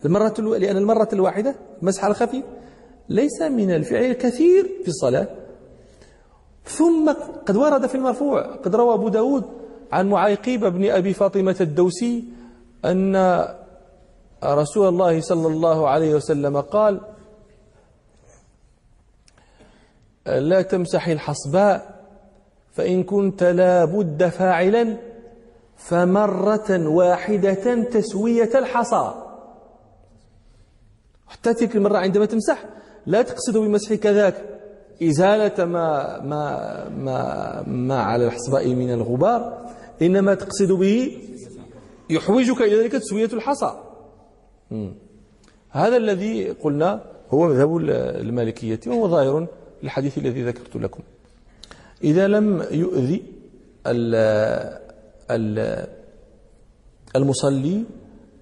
المرة 0.05 0.35
لأن 0.39 0.77
المرة 0.77 1.09
الواحدة 1.13 1.55
المسح 1.83 2.05
الخفيف 2.05 2.45
ليس 3.09 3.43
من 3.43 3.71
الفعل 3.71 4.05
الكثير 4.05 4.71
في 4.83 4.89
الصلاة. 4.89 5.29
ثم 6.65 7.13
قد 7.47 7.57
ورد 7.57 7.87
في 7.87 7.95
المرفوع 7.95 8.57
قد 8.57 8.77
روى 8.77 8.95
أبو 8.95 9.09
داود 9.09 9.45
عن 9.93 10.09
معيقيب 10.09 10.65
بن 10.65 10.91
أبي 10.91 11.13
فاطمة 11.13 11.57
الدوسي 11.61 12.25
أن 12.85 13.45
رسول 14.45 14.89
الله 14.89 15.21
صلى 15.21 15.47
الله 15.47 15.89
عليه 15.89 16.15
وسلم 16.15 16.61
قال 16.61 17.01
لا 20.27 20.63
تمسح 20.63 21.09
الحصباء 21.09 22.05
فإن 22.73 23.03
كنت 23.03 23.43
لا 23.43 23.85
بد 23.85 24.29
فاعلا. 24.29 24.97
فمرة 25.89 26.89
واحدة 26.89 27.83
تسوية 27.83 28.51
الحصى. 28.55 29.15
حتى 31.29 31.55
تلك 31.55 31.77
المرة 31.77 31.99
عندما 31.99 32.27
تمسح 32.27 32.65
لا 33.07 33.23
تقصد 33.23 33.57
بمسحك 33.57 34.07
ذاك 34.07 34.35
إزالة 35.03 35.65
ما, 35.65 36.21
ما, 36.21 36.89
ما, 36.89 37.63
ما 37.67 38.03
على 38.03 38.27
الحصباء 38.27 38.69
من 38.69 38.93
الغبار 38.93 39.71
إنما 40.03 40.35
تقصد 40.35 40.73
به 40.73 41.19
يحوجك 42.11 42.63
إلى 42.63 42.83
ذلك 42.83 42.93
تسوية 42.93 43.31
الحصى. 43.33 43.73
هذا 45.71 45.97
الذي 45.97 46.51
قلنا 46.51 47.03
هو 47.31 47.49
مذهب 47.49 47.77
المالكية 48.21 48.81
وهو 48.87 49.09
ظاهر 49.09 49.47
الحديث 49.85 50.19
الذي 50.19 50.43
ذكرت 50.43 50.77
لكم. 50.77 51.01
إذا 52.05 52.29
لم 52.29 52.65
يؤذي 52.71 53.23
المصلي 57.17 57.85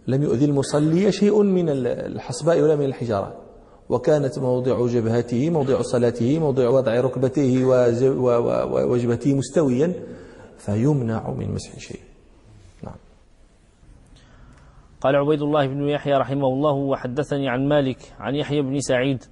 لم 0.07 0.23
يؤذي 0.23 0.45
المصلي 0.45 1.13
شيء 1.13 1.43
من 1.43 1.69
الحصباء 1.69 2.61
ولا 2.61 2.77
من 2.77 2.85
الحجارة. 2.85 3.37
وكانت 3.89 4.39
موضع 4.39 4.87
جبهته 4.87 5.51
موضع 5.51 5.83
صلاته 5.83 6.39
موضع 6.39 6.69
وضع 6.69 7.01
ركبته 7.01 7.65
ووجبته 7.65 9.35
مستويا 9.35 9.93
فيمنع 10.59 11.31
من 11.31 11.55
مسح 11.55 11.79
شيء. 11.79 12.01
نعم. 12.83 12.95
قال 15.01 15.17
عبيد 15.17 15.43
الله 15.43 15.67
بن 15.67 15.89
يحيى 15.89 16.13
رحمه 16.13 16.49
الله 16.49 16.73
وحدثني 16.73 17.49
عن 17.49 17.69
مالك 17.69 17.99
عن 18.19 18.35
يحيى 18.35 18.63
بن 18.63 18.81
سعيد 18.81 19.25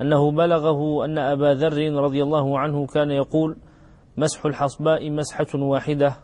أنه 0.00 0.30
بلغه 0.30 1.04
أن 1.04 1.18
أبا 1.18 1.54
ذر 1.54 1.92
رضي 1.92 2.22
الله 2.22 2.58
عنه 2.58 2.86
كان 2.86 3.10
يقول 3.10 3.56
مسح 4.16 4.46
الحصباء 4.46 5.10
مسحة 5.10 5.46
واحدة 5.54 6.16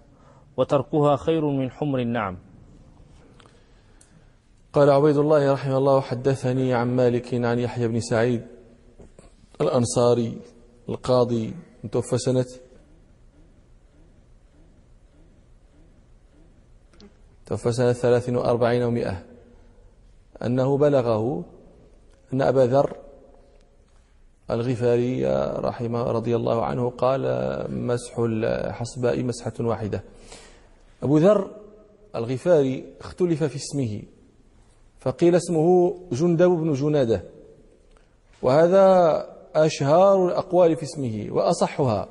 وتركها 0.56 1.16
خير 1.16 1.44
من 1.46 1.70
حمر 1.70 1.98
النعم. 1.98 2.38
قال 4.72 4.90
عبيد 4.90 5.16
الله 5.16 5.52
رحمه 5.52 5.78
الله 5.78 6.00
حدثني 6.00 6.74
عن 6.74 6.96
مالك 6.96 7.34
عن 7.34 7.58
يحيى 7.58 7.88
بن 7.88 8.00
سعيد 8.00 8.46
الأنصاري 9.60 10.38
القاضي 10.88 11.54
متوفى 11.84 12.18
سنة 12.18 12.46
توفى 17.46 17.72
سنة 17.72 17.92
ثلاث 17.92 18.28
وأربعين 18.28 18.82
ومئة. 18.82 19.24
أنه 20.42 20.78
بلغه 20.78 21.44
أن 22.32 22.42
أبا 22.42 22.60
ذر 22.60 22.96
الغفاري 24.50 25.26
رحمه 25.56 26.02
رضي 26.02 26.36
الله 26.36 26.64
عنه 26.64 26.90
قال 26.90 27.22
مسح 27.70 28.18
الحصباء 28.18 29.22
مسحة 29.22 29.52
واحدة. 29.60 30.04
أبو 31.02 31.18
ذر 31.18 31.50
الغفاري 32.14 32.84
اختلف 33.00 33.44
في 33.44 33.56
اسمه 33.56 34.02
فقيل 35.00 35.34
اسمه 35.34 35.96
جندب 36.12 36.48
بن 36.48 36.72
جنادة 36.72 37.22
وهذا 38.42 39.26
أشهار 39.54 40.28
الأقوال 40.28 40.76
في 40.76 40.82
اسمه 40.82 41.26
وأصحها. 41.30 42.08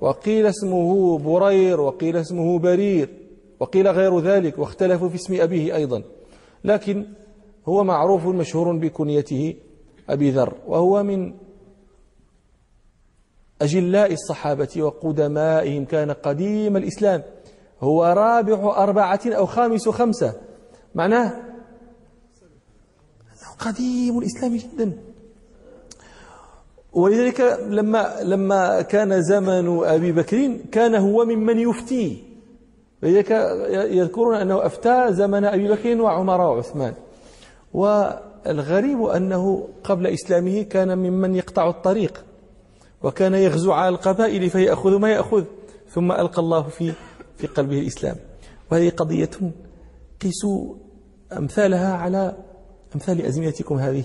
وقيل 0.00 0.46
اسمه 0.46 1.18
برير 1.18 1.80
وقيل 1.80 2.16
اسمه 2.16 2.58
برير 2.58 3.08
وقيل 3.60 3.88
غير 3.88 4.20
ذلك 4.20 4.58
واختلفوا 4.58 5.08
في 5.08 5.14
اسم 5.14 5.40
أبيه 5.40 5.76
أيضا. 5.76 6.02
لكن 6.64 7.06
هو 7.68 7.84
معروف 7.84 8.26
مشهور 8.26 8.76
بكنيته 8.76 9.54
أبي 10.08 10.30
ذر 10.30 10.54
وهو 10.66 11.02
من 11.02 11.34
أجلاء 13.62 14.12
الصحابة 14.12 14.68
وقدمائهم 14.82 15.84
كان 15.84 16.10
قديم 16.10 16.76
الإسلام. 16.76 17.22
هو 17.82 18.04
رابع 18.04 18.82
أربعة 18.82 19.20
أو 19.26 19.46
خامس 19.46 19.88
خمسة. 19.88 20.32
معناه 20.94 21.32
قديم 23.58 24.18
الإسلام 24.18 24.56
جدا. 24.56 24.92
ولذلك 26.92 27.40
لما 27.68 28.16
لما 28.22 28.82
كان 28.82 29.22
زمن 29.22 29.84
أبي 29.84 30.12
بكر 30.12 30.56
كان 30.72 30.94
هو 30.94 31.24
ممن 31.24 31.58
يفتي. 31.58 32.24
لذلك 33.02 33.30
يذكرون 33.90 34.36
أنه 34.36 34.66
أفتى 34.66 35.06
زمن 35.10 35.44
أبي 35.44 35.68
بكر 35.68 36.02
وعمر 36.02 36.40
وعثمان. 36.40 36.94
والغريب 37.74 39.02
أنه 39.02 39.68
قبل 39.84 40.06
إسلامه 40.06 40.62
كان 40.62 40.98
ممن 40.98 41.34
يقطع 41.34 41.68
الطريق. 41.68 42.24
وكان 43.02 43.34
يغزو 43.34 43.72
على 43.72 43.88
القبائل 43.88 44.50
فيأخذ 44.50 44.98
ما 44.98 45.10
يأخذ. 45.10 45.44
ثم 45.88 46.12
ألقى 46.12 46.38
الله 46.38 46.62
في 46.62 46.92
في 47.42 47.48
قلبه 47.48 47.78
الإسلام. 47.78 48.16
وهذه 48.70 48.90
قضية 48.90 49.30
قيسوا 50.20 50.74
أمثالها 51.32 51.94
على 51.94 52.36
أمثال 52.94 53.26
أزمنتكم 53.26 53.74
هذه. 53.74 54.04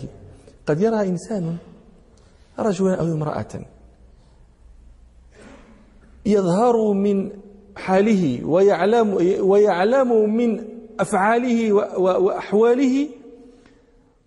قد 0.65 0.81
يرى 0.81 1.01
إنسان 1.01 1.57
رجلا 2.59 2.95
أو 2.95 3.05
امرأة 3.05 3.65
يظهر 6.25 6.93
من 6.93 7.31
حاله 7.75 8.45
ويعلم 8.45 9.13
ويعلم 9.41 10.35
من 10.35 10.65
أفعاله 10.99 11.73
وأحواله 11.99 13.07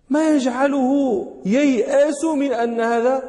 ما 0.09 0.35
يجعله 0.35 0.91
ييأس 1.45 2.25
من 2.37 2.53
أن 2.53 2.81
هذا 2.81 3.23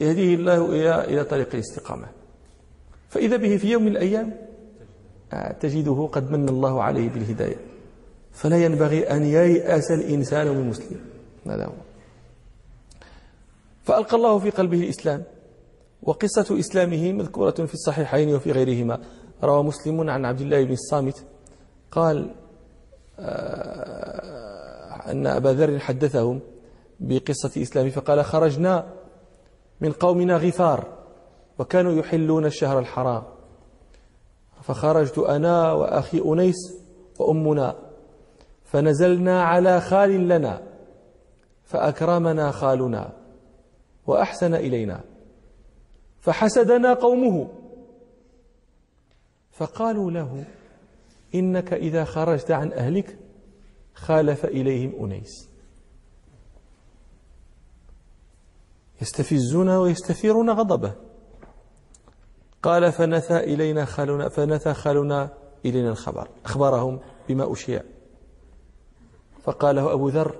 يهديه 0.00 0.34
الله 0.34 1.04
إلى 1.04 1.24
طريق 1.24 1.48
الاستقامة. 1.54 2.17
فإذا 3.08 3.36
به 3.36 3.56
في 3.56 3.70
يوم 3.70 3.82
من 3.82 3.92
الأيام 3.92 4.48
آه، 5.32 5.52
تجده 5.52 6.08
قد 6.12 6.30
من 6.30 6.48
الله 6.48 6.82
عليه 6.82 7.08
بالهداية. 7.08 7.56
فلا 8.32 8.64
ينبغي 8.64 9.10
أن 9.10 9.22
ييأس 9.22 9.90
الإنسان 9.90 10.48
من 10.48 10.68
مسلم. 10.68 11.00
هذا 11.46 11.64
هو 11.64 11.72
فألقى 13.84 14.16
الله 14.16 14.38
في 14.38 14.50
قلبه 14.50 14.80
الإسلام 14.80 15.22
وقصة 16.02 16.58
إسلامه 16.58 17.12
مذكورة 17.12 17.50
في 17.50 17.74
الصحيحين 17.74 18.34
وفي 18.34 18.52
غيرهما. 18.52 19.00
روى 19.44 19.62
مسلم 19.62 20.10
عن 20.10 20.24
عبد 20.24 20.40
الله 20.40 20.64
بن 20.64 20.72
الصامت 20.72 21.24
قال 21.90 22.30
آه، 23.18 25.10
أن 25.10 25.26
أبا 25.26 25.48
ذر 25.48 25.78
حدثهم 25.78 26.40
بقصة 27.00 27.62
إسلامه 27.62 27.90
فقال 27.90 28.24
خرجنا 28.24 28.86
من 29.80 29.92
قومنا 29.92 30.36
غفار. 30.36 30.97
وكانوا 31.58 31.92
يحلون 31.92 32.44
الشهر 32.44 32.78
الحرام. 32.78 33.22
فخرجت 34.62 35.18
أنا 35.18 35.72
وأخي 35.72 36.22
أنيس 36.24 36.56
وأمنا 37.18 37.76
فنزلنا 38.64 39.42
على 39.42 39.80
خال 39.80 40.28
لنا 40.28 40.62
فأكرمنا 41.64 42.50
خالنا 42.50 43.12
وأحسن 44.06 44.54
إلينا. 44.54 45.00
فحسدنا 46.20 46.94
قومه. 46.94 47.48
فقالوا 49.52 50.10
له 50.10 50.44
إنك 51.34 51.72
إذا 51.72 52.04
خرجت 52.04 52.50
عن 52.50 52.72
أهلك 52.72 53.18
خالف 53.94 54.44
إليهم 54.44 55.04
أنيس. 55.04 55.48
يستفزون 59.02 59.68
ويستثيرون 59.68 60.50
غضبه. 60.50 61.07
قال 62.62 62.92
فنثى 62.92 63.36
إلينا 63.36 63.84
خالنا 63.84 64.28
فنثى 64.28 64.74
خالنا 64.74 65.28
إلينا 65.64 65.90
الخبر. 65.90 66.28
أخبرهم 66.44 67.00
بما 67.28 67.52
أشيع. 67.52 67.82
فقال 69.42 69.76
له 69.76 69.92
أبو 69.92 70.08
ذر 70.08 70.34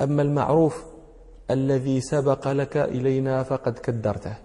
أما 0.00 0.22
المعروف 0.22 0.84
الذي 1.50 2.00
سبق 2.00 2.48
لك 2.48 2.76
إلينا 2.76 3.42
فقد 3.42 3.78
كدرته 3.78 4.36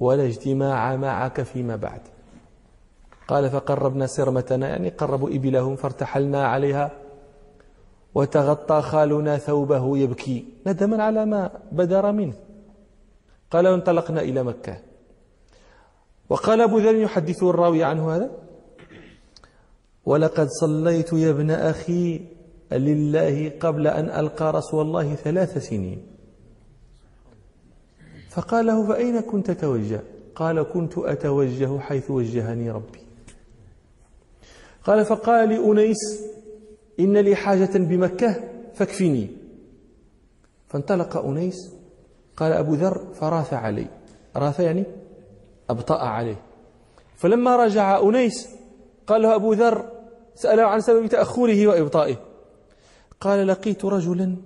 ولا 0.00 0.26
اجتماع 0.26 0.96
معك 0.96 1.42
فيما 1.42 1.76
بعد. 1.76 2.00
قال 3.28 3.50
فقربنا 3.50 4.06
سرمتنا 4.06 4.68
يعني 4.68 4.88
قربوا 4.88 5.28
إبلهم 5.28 5.76
فارتحلنا 5.76 6.46
عليها 6.46 6.90
وتغطى 8.14 8.82
خالنا 8.82 9.38
ثوبه 9.38 9.98
يبكي 9.98 10.44
ندما 10.66 11.02
على 11.02 11.26
ما 11.26 11.50
بدر 11.72 12.12
منه. 12.12 12.34
قال 13.50 13.68
وانطلقنا 13.68 14.20
إلى 14.20 14.42
مكة. 14.42 14.76
وقال 16.28 16.60
أبو 16.60 16.78
ذر 16.78 16.94
يحدث 16.94 17.42
الراوي 17.42 17.84
عنه 17.84 18.16
هذا؟ 18.16 18.30
ولقد 20.06 20.48
صليت 20.48 21.12
يا 21.12 21.30
ابن 21.30 21.50
أخي 21.50 22.20
لله 22.72 23.52
قبل 23.60 23.86
أن 23.86 24.04
ألقى 24.20 24.52
رسول 24.52 24.86
الله 24.86 25.14
ثلاث 25.14 25.58
سنين. 25.58 26.06
فقال 28.30 28.66
له 28.66 28.86
فأين 28.86 29.20
كنت 29.20 29.50
توجه؟ 29.50 30.00
قال 30.34 30.62
كنت 30.62 30.98
أتوجه 30.98 31.78
حيث 31.78 32.10
وجهني 32.10 32.70
ربي. 32.70 32.98
قال 34.84 35.04
فقال 35.04 35.48
لأنيس 35.48 36.22
إن 37.00 37.16
لي 37.16 37.36
حاجة 37.36 37.78
بمكة 37.78 38.34
فاكفني. 38.74 39.28
فانطلق 40.68 41.16
أنيس 41.16 41.72
قال 42.36 42.52
أبو 42.52 42.74
ذر 42.74 43.14
فراث 43.14 43.52
علي. 43.52 43.86
راث 44.36 44.60
يعني؟ 44.60 44.84
أبطأ 45.70 45.98
عليه. 45.98 46.42
فلما 47.16 47.56
رجع 47.56 48.00
أنيس 48.00 48.48
قال 49.06 49.22
له 49.22 49.34
أبو 49.34 49.52
ذر 49.52 49.90
سأله 50.34 50.62
عن 50.62 50.80
سبب 50.80 51.06
تأخره 51.06 51.66
وإبطائه. 51.66 52.16
قال 53.20 53.46
لقيت 53.46 53.84
رجلا 53.84 54.36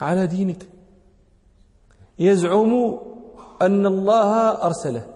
على 0.00 0.26
دينك. 0.26 0.66
يزعم 2.18 2.98
أن 3.62 3.86
الله 3.86 4.48
أرسله. 4.66 5.06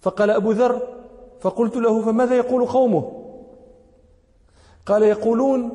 فقال 0.00 0.30
أبو 0.30 0.52
ذر 0.52 0.88
فقلت 1.40 1.76
له 1.76 2.02
فماذا 2.02 2.34
يقول 2.34 2.66
قومه؟ 2.66 3.24
قال 4.86 5.02
يقولون 5.02 5.72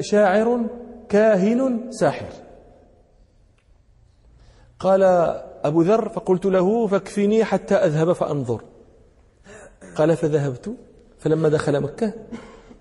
شاعر 0.00 0.66
كاهن 1.08 1.90
ساحر. 1.90 2.32
قال 4.78 5.02
أبو 5.64 5.82
ذر 5.82 6.08
فقلت 6.08 6.46
له 6.46 6.86
فاكفني 6.86 7.44
حتى 7.44 7.74
أذهب 7.74 8.12
فأنظر. 8.12 8.62
قال 9.96 10.16
فذهبت 10.16 10.74
فلما 11.18 11.48
دخل 11.48 11.80
مكة 11.80 12.12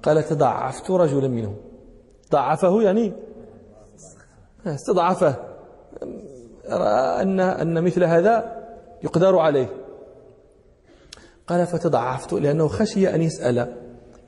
قال 0.04 0.24
تضعفت 0.24 0.92
رجلا 0.92 1.28
منهم. 1.28 1.56
ضعفه 2.32 2.82
يعني؟ 2.82 3.14
استضعفه. 4.68 5.36
رأى 6.70 7.22
أن, 7.22 7.40
أن 7.40 7.84
مثل 7.84 8.04
هذا 8.04 8.60
يقدر 9.04 9.40
عليه. 9.40 9.70
قال 11.48 11.68
فتضعفت 11.68 12.34
لأنه 12.34 12.68
خشي 12.68 13.16
أن 13.16 13.22
يسأل 13.22 13.76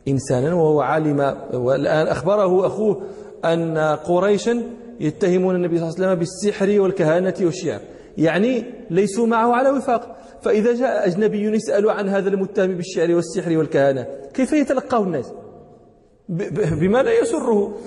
إنسانا 0.08 0.54
وهو 0.54 0.82
علم 0.82 1.38
والآن 1.54 2.08
أخبره 2.08 2.68
أخوه 2.68 3.02
أن 3.46 3.78
قريشا 3.78 4.64
يتهمون 5.00 5.56
النبي 5.56 5.78
صلى 5.78 5.88
الله 5.88 5.96
عليه 5.98 6.08
وسلم 6.08 6.20
بالسحر 6.20 6.82
والكهانة 6.82 7.34
والشعر. 7.42 7.82
يعني 8.18 8.66
ليسوا 8.90 9.28
معه 9.28 9.54
على 9.54 9.70
وفاق. 9.70 10.18
فإذا 10.42 10.74
جاء 10.74 11.08
أجنبي 11.08 11.44
يسأل 11.44 11.90
عن 11.90 12.10
هذا 12.10 12.30
المتهم 12.30 12.78
بالشعر 12.78 13.12
والسحر 13.16 13.58
والكهانة 13.58 14.08
كيف 14.34 14.54
يتلقاه 14.54 15.04
الناس؟ 15.04 15.34
بما 16.80 17.04
لا 17.04 17.20
يسره. 17.20 17.78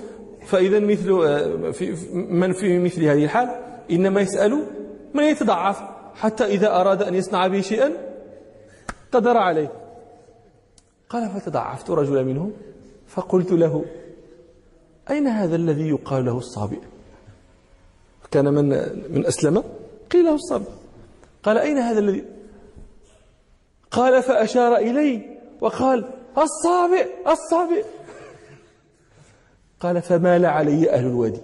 فإذا 0.45 0.79
مثل 0.79 1.33
في 1.73 1.95
من 2.13 2.53
في 2.53 2.79
مثل 2.79 3.03
هذه 3.03 3.23
الحال؟ 3.23 3.49
إنما 3.91 4.21
يسأل 4.21 4.65
من 5.13 5.23
يتضعف 5.23 5.81
حتى 6.15 6.45
إذا 6.45 6.67
أراد 6.81 7.03
أن 7.03 7.15
يصنع 7.15 7.47
به 7.47 7.61
شيئا 7.61 7.91
قدر 9.11 9.37
عليه. 9.37 9.71
قال 11.09 11.29
فتضعفت 11.29 11.89
رجلا 11.89 12.23
منهم؟ 12.23 12.51
فقلت 13.07 13.51
له 13.51 13.85
أين 15.09 15.27
هذا 15.27 15.55
الذي 15.55 15.89
يقال 15.89 16.25
له 16.25 16.37
الصابئ؟ 16.37 16.79
كان 18.31 18.53
من 18.53 18.69
من 19.09 19.25
أسلم؟ 19.25 19.63
قيل 20.11 20.23
له 20.25 20.33
الصابئ 20.33 20.69
قال 21.43 21.57
أين 21.57 21.77
هذا 21.77 21.99
الذي؟ 21.99 22.25
قال 23.91 24.23
فأشار 24.23 24.77
إلي 24.77 25.37
وقال 25.61 26.05
الصابئ 26.37 27.07
الصابئ. 27.27 27.85
قال 29.79 30.01
فمال 30.01 30.45
علي 30.45 30.89
أهل 30.89 31.05
الوادي؟ 31.05 31.41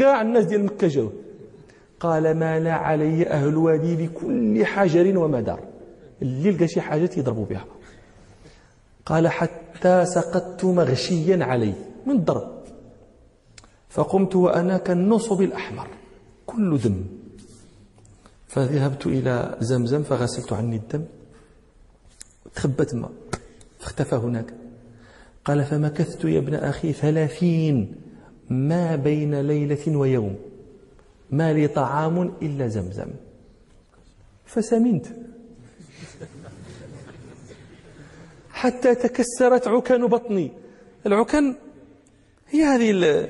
قاع 0.00 0.22
الناس 0.22 0.44
ديال 0.44 0.64
مكة 0.64 0.88
جاو 0.88 1.10
قال 2.00 2.34
مال 2.34 2.68
علي 2.68 3.26
أهل 3.26 3.48
الوادي 3.48 3.96
بكل 3.96 4.66
حجر 4.66 5.18
ومدار. 5.18 5.60
اللي 6.22 6.50
لقى 6.50 6.68
شي 6.68 6.80
حاجة 6.80 7.10
يضربوا 7.16 7.44
بها. 7.44 7.64
قال 9.06 9.28
حتى 9.28 10.04
سقطت 10.06 10.64
مغشيا 10.64 11.44
علي 11.44 11.74
من 12.06 12.14
الضرب 12.14 12.62
فقمت 13.88 14.36
وأنا 14.36 14.78
كالنصب 14.78 15.42
الأحمر. 15.42 15.86
كل 16.46 16.78
دم 16.78 17.19
فذهبت 18.50 19.06
إلى 19.06 19.56
زمزم 19.60 20.02
فغسلت 20.02 20.52
عني 20.52 20.76
الدم. 20.76 21.04
تخبت 22.54 22.94
ما 22.94 23.08
فاختفى 23.80 24.14
هناك. 24.14 24.54
قال 25.44 25.64
فمكثت 25.64 26.24
يا 26.24 26.38
ابن 26.38 26.54
أخي 26.54 26.92
ثلاثين 26.92 27.94
ما 28.50 28.96
بين 28.96 29.40
ليلة 29.40 29.96
ويوم. 29.96 30.36
ما 31.30 31.52
لي 31.52 31.68
طعام 31.68 32.32
إلا 32.42 32.68
زمزم. 32.68 33.10
فسمنت. 34.46 35.06
حتى 38.50 38.94
تكسرت 38.94 39.68
عكن 39.68 40.06
بطني. 40.06 40.52
العكن 41.06 41.54
هي 42.48 42.62
هذه 42.62 43.28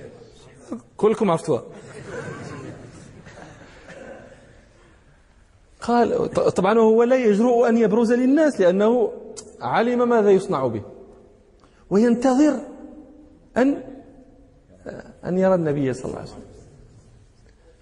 كلكم 0.97 1.31
عرفتوها. 1.31 1.65
قال 5.81 6.31
طبعا 6.31 6.79
هو 6.79 7.03
لا 7.03 7.17
يجرؤ 7.17 7.69
أن 7.69 7.77
يبرز 7.77 8.13
للناس 8.13 8.61
لأنه 8.61 9.13
علم 9.61 10.09
ماذا 10.09 10.31
يصنع 10.31 10.67
به. 10.67 10.83
وينتظر 11.91 12.61
أن 13.57 13.83
أن 15.25 15.39
يرى 15.39 15.55
النبي 15.55 15.93
صلى 15.93 16.05
الله 16.05 16.19
عليه 16.19 16.29
وسلم. 16.31 16.43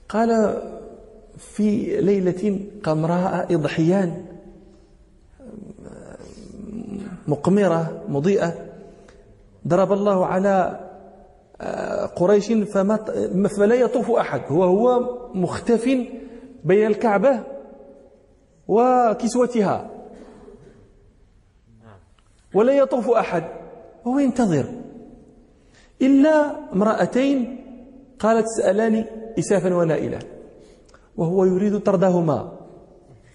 قال 0.08 0.62
في 1.38 2.00
ليلة 2.00 2.60
قمراء 2.84 3.54
إضحيان 3.54 4.24
مقمرة 7.28 8.02
مضيئة 8.08 8.54
ضرب 9.68 9.92
الله 9.92 10.26
على 10.26 10.80
آه، 11.60 12.06
قريش 12.06 12.52
فلا 12.52 13.74
يطوف 13.74 14.10
أحد. 14.10 14.40
هو 14.48 14.64
هو 14.64 15.18
مختف 15.34 15.98
بين 16.64 16.86
الكعبة 16.86 17.57
وكسوتها. 18.68 19.90
ولا 22.54 22.72
يطوف 22.72 23.10
أحد. 23.10 23.44
وهو 24.04 24.18
ينتظر. 24.18 24.66
إلا 26.02 26.56
امرأتين 26.72 27.64
قالت 28.18 28.46
سألاني 28.46 29.04
إسافا 29.38 29.74
ونائلا. 29.74 30.18
وهو 31.16 31.44
يريد 31.44 31.78
طردهما. 31.80 32.52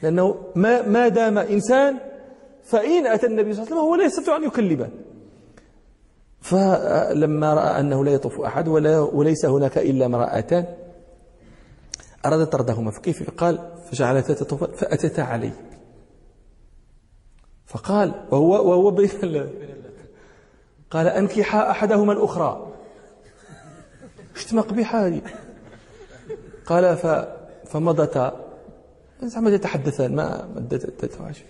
لأنه 0.03 0.35
ما, 0.55 0.87
ما 0.87 1.07
دام 1.07 1.37
إنسان 1.37 1.97
فإن 2.63 3.07
أتى 3.07 3.27
النبي 3.27 3.53
صلى 3.53 3.63
الله 3.63 3.71
عليه 3.71 3.81
وسلم 3.81 3.89
هو 3.89 3.95
لا 3.95 4.05
يستطيع 4.05 4.35
أن 4.35 4.43
يكلمه 4.43 4.89
فلما 6.41 7.53
رأى 7.53 7.79
أنه 7.79 8.05
لا 8.05 8.11
يطوف 8.11 8.41
أحد 8.41 8.67
ولا 8.67 8.99
وليس 8.99 9.45
هناك 9.45 9.77
إلا 9.77 10.05
امرأتان 10.05 10.65
أراد 12.25 12.47
طردهما 12.47 12.91
فكيف 12.91 13.29
قال 13.29 13.71
فجعلتا 13.91 14.33
تطوف 14.33 14.63
فأتتا 14.63 15.21
عليه 15.21 15.53
فقال 17.65 18.27
وهو 18.31 18.69
وهو 18.69 18.91
بين 18.91 19.49
قال 20.91 21.07
أنكحا 21.07 21.71
أحدهما 21.71 22.13
الأخرى. 22.13 22.73
شتما 24.35 24.61
قبيحة 24.61 25.07
هذه 25.07 25.21
قال 26.65 26.97
ف 26.97 27.07
فمضتا 27.69 28.47
زعما 29.23 29.49
يتحدثان 29.49 30.15
ما 30.15 30.47
ما 31.19 31.31
شيء 31.31 31.45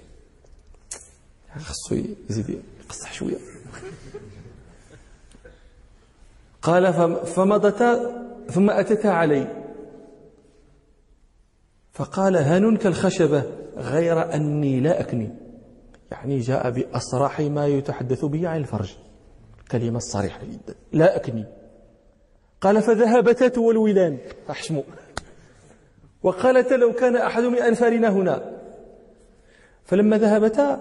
خصو 1.59 1.95
يزيد 2.30 2.61
يقصح 2.86 3.13
شوية. 3.13 3.38
قال 6.61 6.93
فمضتا 7.26 8.24
ثم 8.51 8.69
أتتا 8.69 9.07
علي. 9.07 9.62
فقال 11.94 12.38
هن 12.38 12.78
كالخشبة 12.78 13.44
غير 13.78 14.34
أني 14.34 14.80
لا 14.80 15.00
أكني. 15.00 15.30
يعني 16.12 16.39
جاء 16.39 16.70
بأصرح 16.70 17.39
ما 17.39 17.68
يتحدث 17.68 18.26
به 18.26 18.48
عن 18.48 18.58
الفرج. 18.58 18.96
كلمة 19.72 20.00
صريحة 20.00 20.44
جدا. 20.44 20.76
لا 20.94 21.16
أكني. 21.16 21.46
قال 22.62 22.82
فذهبتا 22.82 23.48
تولولان 23.48 24.18
أحشموا 24.50 24.84
وقالت 26.24 26.74
لو 26.74 26.94
كان 26.94 27.16
أحد 27.16 27.44
من 27.44 27.58
أنفارنا 27.58 28.10
هنا. 28.10 28.60
فلما 29.84 30.18
ذهبتا 30.18 30.80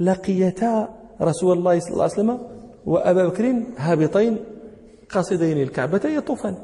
لقيتا 0.00 0.88
رسول 1.22 1.58
الله 1.58 1.80
صلى 1.80 1.90
الله 1.90 2.02
عليه 2.02 2.12
وسلم 2.12 2.40
وأبا 2.86 3.28
بكر 3.28 3.62
هابطين 3.76 4.38
قاصدين 5.10 5.62
الكعبة 5.62 6.00
يطوفان. 6.04 6.56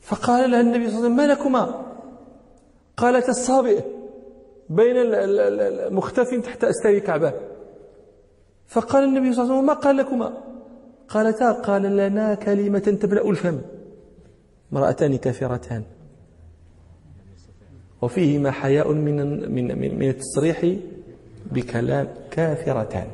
فقال 0.00 0.50
لها 0.50 0.60
النبي 0.60 0.90
صلى 0.90 0.96
الله 0.96 0.96
عليه 0.96 1.14
وسلم 1.14 1.16
ما 1.16 1.26
لكما؟ 1.26 1.93
قالت 2.96 3.28
الصابئ 3.28 3.80
بين 4.70 4.96
المختف 4.96 6.34
تحت 6.44 6.64
أستار 6.64 6.92
الكعبة 6.92 7.32
فقال 8.66 9.04
النبي 9.04 9.32
صلى 9.32 9.42
الله 9.42 9.54
عليه 9.54 9.62
وسلم 9.62 9.66
ما 9.66 9.72
قال 9.74 9.96
لكما؟ 9.96 10.32
قالتا 11.08 11.52
قال 11.52 11.82
لنا 11.82 12.34
كلمة 12.34 12.78
تبلأ 12.78 13.30
الفم. 13.30 13.60
امرأتان 14.72 15.16
كافرتان. 15.16 15.82
وفيهما 18.02 18.50
حياء 18.50 18.92
من 18.92 19.16
من 19.54 19.98
من 19.98 20.08
التصريح 20.08 20.76
بكلام 21.52 22.08
كافرتان. 22.30 23.06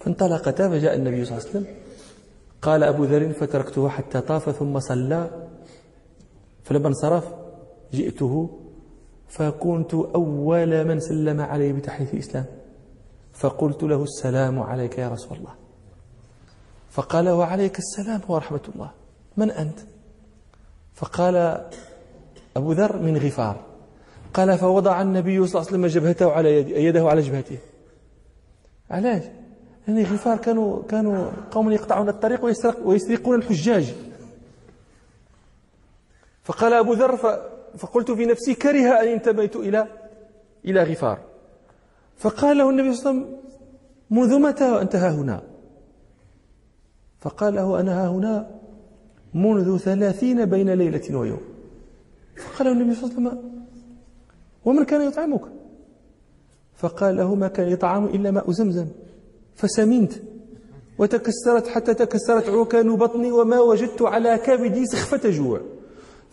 فانطلقتا 0.00 0.68
فجاء 0.68 0.94
النبي 0.94 1.24
صلى 1.24 1.38
الله 1.38 1.48
عليه 1.48 1.58
وسلم. 1.58 1.66
قال 2.62 2.82
أبو 2.82 3.04
ذر 3.04 3.32
فتركته 3.32 3.88
حتى 3.88 4.20
طاف 4.20 4.50
ثم 4.50 4.78
صلى. 4.78 5.30
فلما 6.64 6.88
انصرف 6.88 7.24
جئته 7.92 8.50
فكنت 9.28 9.94
أول 9.94 10.84
من 10.84 11.00
سلم 11.00 11.40
عليه 11.40 11.72
بتحية 11.72 12.12
الإسلام. 12.12 12.44
فقلت 13.32 13.82
له 13.82 14.02
السلام 14.02 14.60
عليك 14.60 14.98
يا 14.98 15.08
رسول 15.08 15.38
الله. 15.38 15.54
فقال 16.90 17.28
وعليك 17.28 17.78
السلام 17.78 18.20
ورحمة 18.28 18.60
الله. 18.74 18.90
من 19.36 19.50
أنت؟ 19.50 19.78
فقال 20.94 21.64
أبو 22.56 22.72
ذر 22.72 23.02
من 23.02 23.16
غفار. 23.16 23.60
قال 24.34 24.58
فوضع 24.58 25.02
النبي 25.02 25.46
صلى 25.46 25.60
الله 25.60 25.70
عليه 25.70 25.78
وسلم 25.78 25.86
جبهته 25.86 26.32
على 26.32 26.56
يد 26.56 26.68
يده 26.68 27.08
على 27.08 27.20
جبهته. 27.20 27.58
علاش؟ 28.90 29.22
يعني 29.88 30.04
غفار 30.04 30.36
كانوا 30.36 30.82
كانوا 30.82 31.30
قوم 31.50 31.70
يقطعون 31.72 32.08
الطريق 32.08 32.44
ويسرق 32.44 32.86
ويسرقون 32.86 33.34
الحجاج. 33.38 33.94
فقال 36.44 36.72
أبو 36.72 36.92
ذر 36.92 37.16
فقلت 37.78 38.10
في 38.10 38.26
نفسي 38.26 38.54
كره 38.54 39.00
أن 39.00 39.08
انتميت 39.08 39.56
إلى 39.56 39.86
إلى 40.64 40.82
غفار. 40.82 41.18
فقال 42.16 42.58
له 42.58 42.70
النبي 42.70 42.94
صلى 42.94 43.10
الله 43.10 43.22
عليه 43.22 43.30
وسلم 43.30 43.44
منذ 44.10 44.38
متى 44.38 44.70
وأنت 44.72 44.96
ها 44.96 45.10
هنا؟ 45.10 45.42
فقال 47.20 47.54
له 47.54 47.80
أنا 47.80 48.04
ها 48.04 48.08
هنا 48.08 48.50
منذ 49.34 49.78
ثلاثين 49.78 50.44
بين 50.44 50.70
ليلة 50.70 51.16
ويوم. 51.16 51.40
فقال 52.36 52.66
له 52.66 52.72
النبي 52.72 52.94
صلى 52.94 53.04
الله 53.04 53.30
عليه 53.30 53.38
وسلم 53.38 53.64
ومن 54.64 54.84
كان 54.84 55.02
يطعمك؟ 55.08 55.42
فقال 56.74 57.16
له 57.16 57.34
ما 57.34 57.48
كان 57.48 57.68
يطعم 57.68 58.04
إلا 58.04 58.30
ماء 58.30 58.50
زمزم. 58.50 58.88
فسمنت 59.54 60.12
وتكسرت 60.98 61.68
حتى 61.68 61.94
تكسرت 61.94 62.48
عوكان 62.48 62.96
بطني 62.96 63.32
وما 63.32 63.60
وجدت 63.60 64.02
على 64.02 64.38
كبدي 64.38 64.86
سخفة 64.86 65.30
جوع. 65.30 65.60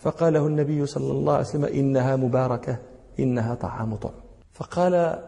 فقال 0.02 0.34
له 0.34 0.47
النبي 0.47 0.86
صلى 0.86 1.12
الله 1.12 1.34
عليه 1.34 1.45
وسلم 1.45 1.66
إنها 1.66 2.16
مباركة 2.16 2.78
إنها 3.20 3.56
طعام 3.56 3.95
طعم. 3.95 4.14
فقال 4.54 5.24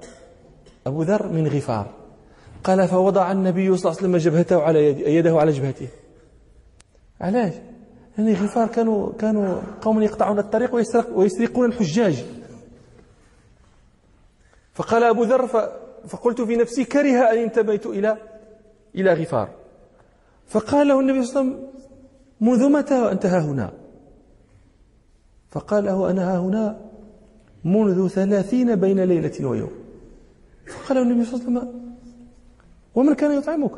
أبو 0.88 1.03
ذر 1.03 1.28
من 1.28 1.47
غفار 1.47 1.91
قال 2.63 2.88
فوضع 2.88 3.32
النبي 3.32 3.78
صلى 3.78 3.91
الله 3.91 4.01
عليه 4.01 4.09
وسلم 4.09 4.17
جبهته 4.17 4.61
على 4.61 4.86
يد 4.86 4.99
يده 4.99 5.39
على 5.39 5.51
جبهته. 5.51 5.88
علاش؟ 7.21 7.53
يعني 8.17 8.34
غفار 8.34 8.67
كانوا 8.67 9.13
كانوا 9.13 9.61
قوم 9.82 10.01
يقطعون 10.01 10.39
الطريق 10.39 10.76
ويسرق 10.76 11.17
ويسرقون 11.17 11.65
الحجاج. 11.65 12.26
فقال 14.74 15.03
أبو 15.03 15.24
ذر 15.24 15.47
فقلت 16.07 16.41
في 16.41 16.55
نفسي 16.55 16.86
كره 16.86 17.32
أن 17.32 17.38
انتبهت 17.38 17.86
إلى 17.86 18.17
إلى 18.95 19.13
غفار. 19.13 19.49
فقال 20.47 20.88
له 20.88 20.99
النبي 20.99 21.24
صلى 21.24 21.41
الله 21.41 21.53
عليه 21.53 21.61
وسلم 21.61 21.74
منذ 22.41 22.69
متى 22.69 23.01
وأنت 23.01 23.26
ها 23.26 23.39
هنا؟ 23.39 23.82
فقال 25.53 25.85
له 25.85 26.09
أنا 26.09 26.23
ها 26.33 26.37
هنا 26.39 26.79
منذ 27.65 28.07
ثلاثين 28.07 28.75
بين 28.75 28.99
ليلة 29.03 29.47
ويوم. 29.47 29.71
فقال 30.67 30.97
له 30.97 31.03
النبي 31.03 31.25
صلى 31.25 31.33
الله 31.33 31.59
عليه 31.59 31.69
وسلم 31.69 31.93
ومن 32.95 33.13
كان 33.13 33.31
يطعمك؟ 33.37 33.71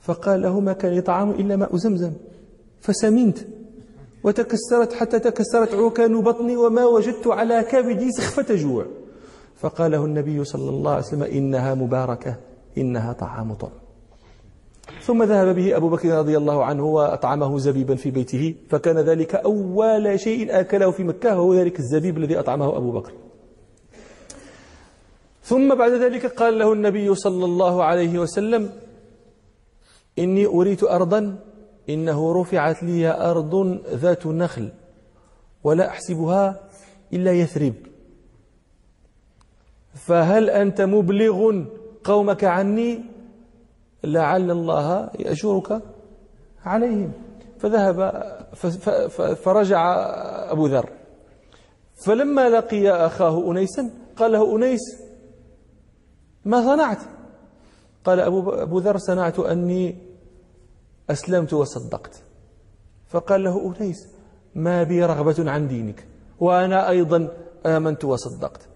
فقال 0.00 0.42
له 0.42 0.60
ما 0.60 0.72
كان 0.72 0.92
يطعم 0.92 1.30
إلا 1.30 1.56
ماء 1.56 1.76
زمزم. 1.76 2.12
فسمنت 2.80 3.38
وتكسرت 4.24 4.92
حتى 4.92 5.18
تكسرت 5.18 5.74
عوكان 5.74 6.20
بطني 6.20 6.56
وما 6.56 6.84
وجدت 6.84 7.26
على 7.26 7.62
كبدي 7.62 8.12
سخفة 8.12 8.54
جوع. 8.54 8.86
فقال 9.56 9.90
له 9.90 10.04
النبي 10.04 10.44
صلى 10.44 10.70
الله 10.70 10.90
عليه 10.90 11.04
وسلم 11.06 11.22
إنها 11.22 11.74
مباركة 11.74 12.36
إنها 12.78 13.12
طعام 13.12 13.54
طعم. 13.54 13.87
ثم 15.02 15.22
ذهب 15.22 15.54
به 15.54 15.76
أبو 15.76 15.88
بكر 15.88 16.08
رضي 16.08 16.36
الله 16.36 16.64
عنه 16.64 16.84
وأطعمه 16.84 17.58
زبيبا 17.58 17.94
في 17.94 18.10
بيته 18.10 18.54
فكان 18.68 18.98
ذلك 18.98 19.34
أول 19.34 20.20
شيء 20.20 20.60
أكله 20.60 20.90
في 20.90 21.04
مكة 21.04 21.38
وهو 21.38 21.54
ذلك 21.54 21.78
الزبيب 21.78 22.18
الذي 22.18 22.38
أطعمه 22.38 22.76
أبو 22.76 22.92
بكر. 22.92 23.12
ثم 25.42 25.74
بعد 25.74 25.92
ذلك 25.92 26.26
قال 26.26 26.58
له 26.58 26.72
النبي 26.72 27.14
صلى 27.14 27.44
الله 27.44 27.84
عليه 27.84 28.18
وسلم 28.18 28.70
إني 30.18 30.46
أريد 30.46 30.84
أرضا 30.84 31.38
إنه 31.88 32.40
رفعت 32.40 32.82
لي 32.82 33.08
أرض 33.30 33.80
ذات 33.92 34.26
نخل 34.26 34.68
ولا 35.64 35.88
أحسبها 35.88 36.60
إلا 37.12 37.32
يثرب. 37.32 37.74
فهل 39.94 40.50
أنت 40.50 40.80
مبلغ 40.80 41.64
قومك 42.04 42.44
عني؟ 42.44 43.17
لعل 44.04 44.50
الله 44.50 45.10
يأجرك 45.18 45.82
عليهم. 46.64 47.12
فذهب 47.58 47.98
فرجع 49.42 49.96
أبو 50.50 50.66
ذر. 50.66 50.90
فلما 52.04 52.48
لقي 52.48 52.90
أخاه 52.90 53.50
أنيسا 53.50 53.90
قال 54.16 54.32
له 54.32 54.56
أنيس 54.56 54.80
ما 56.44 56.62
صنعت؟ 56.62 56.98
قال 58.04 58.20
أبو, 58.20 58.78
ذر 58.78 58.98
صنعت 58.98 59.38
أني 59.38 59.98
أسلمت 61.10 61.52
وصدقت. 61.52 62.22
فقال 63.08 63.44
له 63.44 63.74
أنيس 63.80 64.08
ما 64.54 64.82
بي 64.82 65.04
رغبة 65.04 65.50
عن 65.50 65.68
دينك 65.68 66.06
وأنا 66.40 66.88
أيضا 66.88 67.28
آمنت 67.66 68.04
وصدقت. 68.04 68.68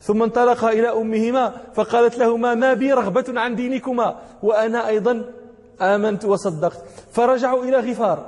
ثم 0.00 0.22
انطلقا 0.22 0.68
إلى 0.68 0.88
أمهما 0.88 1.52
فقالت 1.74 2.18
لهما 2.18 2.54
ما 2.54 2.74
بي 2.74 2.92
رغبة 2.92 3.24
عن 3.40 3.54
دينكما 3.54 4.18
وأنا 4.42 4.88
أيضا 4.88 5.24
آمنت 5.80 6.24
وصدقت. 6.24 6.84
فرجعوا 7.12 7.64
إلى 7.64 7.76
غفار. 7.76 8.26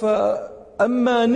فأما 0.00 1.26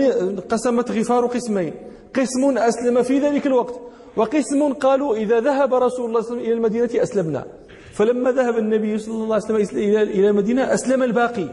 قسمت 0.49 0.91
غفار 0.91 1.25
قسمين. 1.25 1.73
قسم 2.15 2.57
أسلم 2.57 3.03
في 3.03 3.19
ذلك 3.19 3.47
الوقت. 3.47 3.79
وقسم 4.17 4.73
قالوا 4.73 5.15
إذا 5.15 5.39
ذهب 5.39 5.73
رسول 5.73 5.79
الله 5.79 5.89
صلى 5.89 6.05
الله 6.05 6.19
عليه 6.19 6.19
وسلم 6.19 6.39
إلى 6.39 6.53
المدينة 6.53 7.03
أسلمنا. 7.03 7.45
فلما 7.93 8.31
ذهب 8.31 8.57
النبي 8.57 8.97
صلى 8.97 9.13
الله 9.13 9.35
عليه 9.35 9.45
وسلم 9.45 9.79
إلى 9.91 10.29
المدينة 10.29 10.73
أسلم 10.73 11.03
الباقي. 11.03 11.47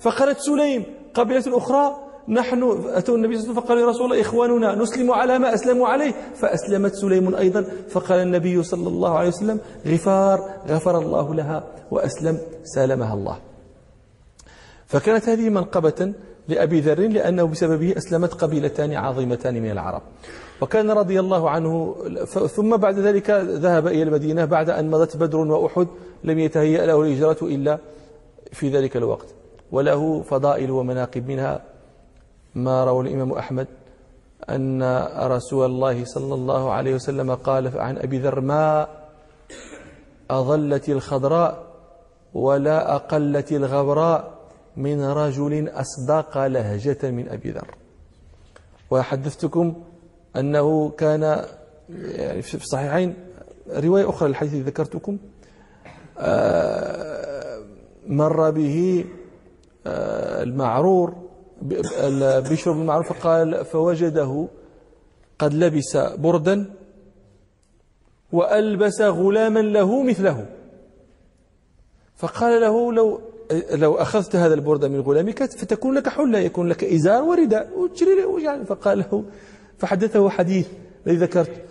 فقالت 0.00 0.38
سليم 0.38 0.84
قبيلة 1.14 1.56
أخرى 1.56 1.96
نحن 2.28 2.84
أتوا 2.88 3.16
النبي 3.16 3.38
صلى 3.38 3.50
الله 3.50 3.52
عليه 3.52 3.52
وسلم 3.52 3.54
فقال 3.54 3.78
يا 3.78 3.86
رسول 3.86 4.04
الله 4.04 4.20
إخواننا 4.20 4.74
نسلم 4.74 5.12
على 5.12 5.38
ما 5.38 5.54
أسلموا 5.54 5.88
عليه. 5.88 6.12
فأسلمت 6.34 6.94
سليم 6.94 7.34
أيضا. 7.34 7.66
فقال 7.88 8.18
النبي 8.18 8.62
صلى 8.62 8.88
الله 8.88 9.18
عليه 9.18 9.28
وسلم 9.28 9.60
غفار 9.86 10.50
غفر 10.68 10.98
الله 10.98 11.34
لها 11.34 11.64
وأسلم 11.90 12.38
سالمها 12.64 13.14
الله. 13.14 13.36
فكانت 14.86 15.28
هذه 15.28 15.48
منقبة 15.48 16.12
لأبي 16.48 16.80
ذر 16.80 17.00
لأنه 17.00 17.44
بسببه 17.44 17.94
أسلمت 17.96 18.34
قبيلتان 18.34 18.92
عظيمتان 18.92 19.54
من 19.54 19.70
العرب. 19.70 20.02
وكان 20.60 20.90
رضي 20.90 21.20
الله 21.20 21.50
عنه 21.50 21.96
ثم 22.48 22.76
بعد 22.76 22.98
ذلك 22.98 23.30
ذهب 23.30 23.86
إلى 23.86 24.02
المدينة 24.02 24.44
بعد 24.44 24.70
أن 24.70 24.90
مضت 24.90 25.16
بدر 25.16 25.38
وأحد. 25.38 25.86
لم 26.24 26.38
يتهيأ 26.38 26.86
له 26.86 27.02
الهجرة 27.02 27.38
إلا 27.42 27.78
في 28.52 28.68
ذلك 28.68 28.96
الوقت. 28.96 29.26
وله 29.72 30.22
فضائل 30.22 30.70
ومناقب 30.70 31.28
منها. 31.28 31.73
ما 32.54 32.84
روى 32.84 33.08
الإمام 33.08 33.32
أحمد 33.32 33.66
أن 34.50 34.82
رسول 35.18 35.66
الله 35.66 36.04
صلى 36.04 36.34
الله 36.34 36.72
عليه 36.72 36.94
وسلم 36.94 37.34
قال 37.34 37.78
عن 37.78 37.98
أبي 37.98 38.18
ذر 38.18 38.40
ما 38.40 38.88
أظلت 40.30 40.88
الخضراء 40.88 41.64
ولا 42.34 42.94
أقلت 42.94 43.52
الغبراء 43.52 44.34
من 44.76 45.04
رجل 45.04 45.68
أصدق 45.68 46.46
لهجة 46.46 47.10
من 47.10 47.28
أبي 47.28 47.50
ذر. 47.50 47.74
وحدثتكم 48.90 49.74
أنه 50.36 50.90
كان 50.90 51.44
يعني 51.90 52.42
في 52.42 52.54
الصحيحين 52.54 53.14
رواية 53.70 54.08
أخرى 54.08 54.28
للحديث 54.28 54.66
ذكرتكم 54.66 55.18
آه، 56.18 57.58
مر 58.06 58.50
به 58.50 59.04
آه، 59.86 60.42
المعرور 60.42 61.23
بشر 62.50 62.72
بن 62.72 62.86
معروف 62.86 63.12
قال 63.26 63.64
فوجده 63.64 64.48
قد 65.38 65.54
لبس 65.54 65.96
بردا 65.96 66.70
وألبس 68.32 69.00
غلاما 69.00 69.60
له 69.60 70.02
مثله. 70.02 70.46
فقال 72.16 72.60
له 72.60 72.92
لو 72.92 73.20
لو 73.70 73.94
أخذت 73.94 74.36
هذا 74.36 74.54
البرد 74.54 74.84
من 74.84 75.00
غلامك 75.00 75.44
فتكون 75.44 75.94
لك 75.94 76.08
حلة 76.08 76.38
يكون 76.38 76.68
لك 76.68 76.84
إزار 76.84 77.22
ورداء 77.22 77.68
له 78.02 78.64
فقال 78.64 78.98
له 78.98 79.24
فحدثه 79.78 80.30
حديث 80.30 80.68
الذي 81.06 81.16
ذكرت. 81.16 81.64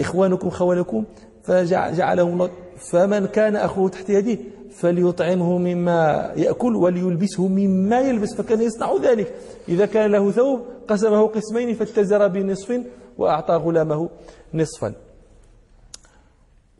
إخوانكم 0.00 0.50
خوالكم 0.50 1.04
فجعلهم 1.42 2.50
فمن 2.76 3.26
كان 3.26 3.56
أخوه 3.56 3.88
تحت 3.88 4.10
يده 4.10 4.38
فليطعمه 4.74 5.58
مما 5.58 6.32
يأكل 6.36 6.76
وليلبسه 6.76 7.48
مما 7.48 8.00
يلبس 8.00 8.34
فكان 8.34 8.60
يصنع 8.62 8.96
ذلك. 9.02 9.34
إذا 9.68 9.86
كان 9.86 10.10
له 10.10 10.30
ثوب 10.30 10.60
قسمه 10.88 11.26
قسمين 11.26 11.74
فاتزر 11.74 12.28
بنصف 12.28 12.80
وأعطى 13.18 13.54
غلامه 13.54 14.10
نصفا. 14.54 14.94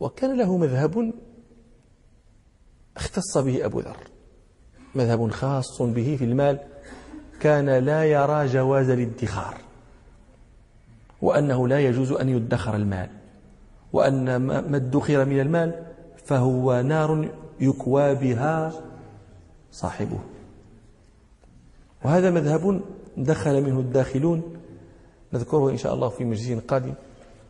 وكان 0.01 0.39
له 0.39 0.57
مذهب 0.57 1.13
اختص 2.97 3.39
به 3.39 3.65
أبو 3.65 3.81
ذر 3.81 3.97
مذهب 4.95 5.31
خاص 5.31 5.83
به 5.83 6.17
في 6.19 6.25
المال 6.25 6.59
كان 7.41 7.71
لا 7.71 8.05
يرى 8.05 8.47
جواز 8.47 8.91
الادخار 8.91 9.57
وأنه 11.23 11.69
لا 11.69 11.81
يجوز 11.81 12.13
أن 12.13 12.29
يدخر 12.29 12.77
المال 12.77 13.09
وأن 13.93 14.37
ما 14.37 14.77
ادخر 14.77 15.25
من 15.25 15.41
المال 15.41 15.87
فهو 16.25 16.83
نار 16.83 17.29
يكوى 17.61 18.15
بها 18.15 18.73
صاحبه. 19.73 20.19
وهذا 22.05 22.31
مذهب 22.31 22.81
دخل 23.17 23.63
منه 23.63 23.81
الداخلون. 23.81 24.43
نذكره 25.33 25.71
إن 25.71 25.77
شاء 25.77 25.95
الله 25.95 26.09
في 26.09 26.25
مجلس 26.25 26.59
قادم. 26.69 26.95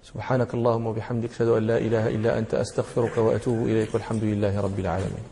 سبحانك 0.02 0.54
اللهم 0.54 0.86
وبحمدك 0.86 1.30
أشهد 1.30 1.48
أن 1.48 1.62
لا 1.62 1.78
إله 1.78 2.08
إلا 2.08 2.38
أنت 2.38 2.54
أستغفرك 2.54 3.18
وأتوب 3.18 3.62
إليك 3.62 3.94
والحمد 3.94 4.24
لله 4.24 4.60
رب 4.60 4.78
العالمين. 4.78 5.24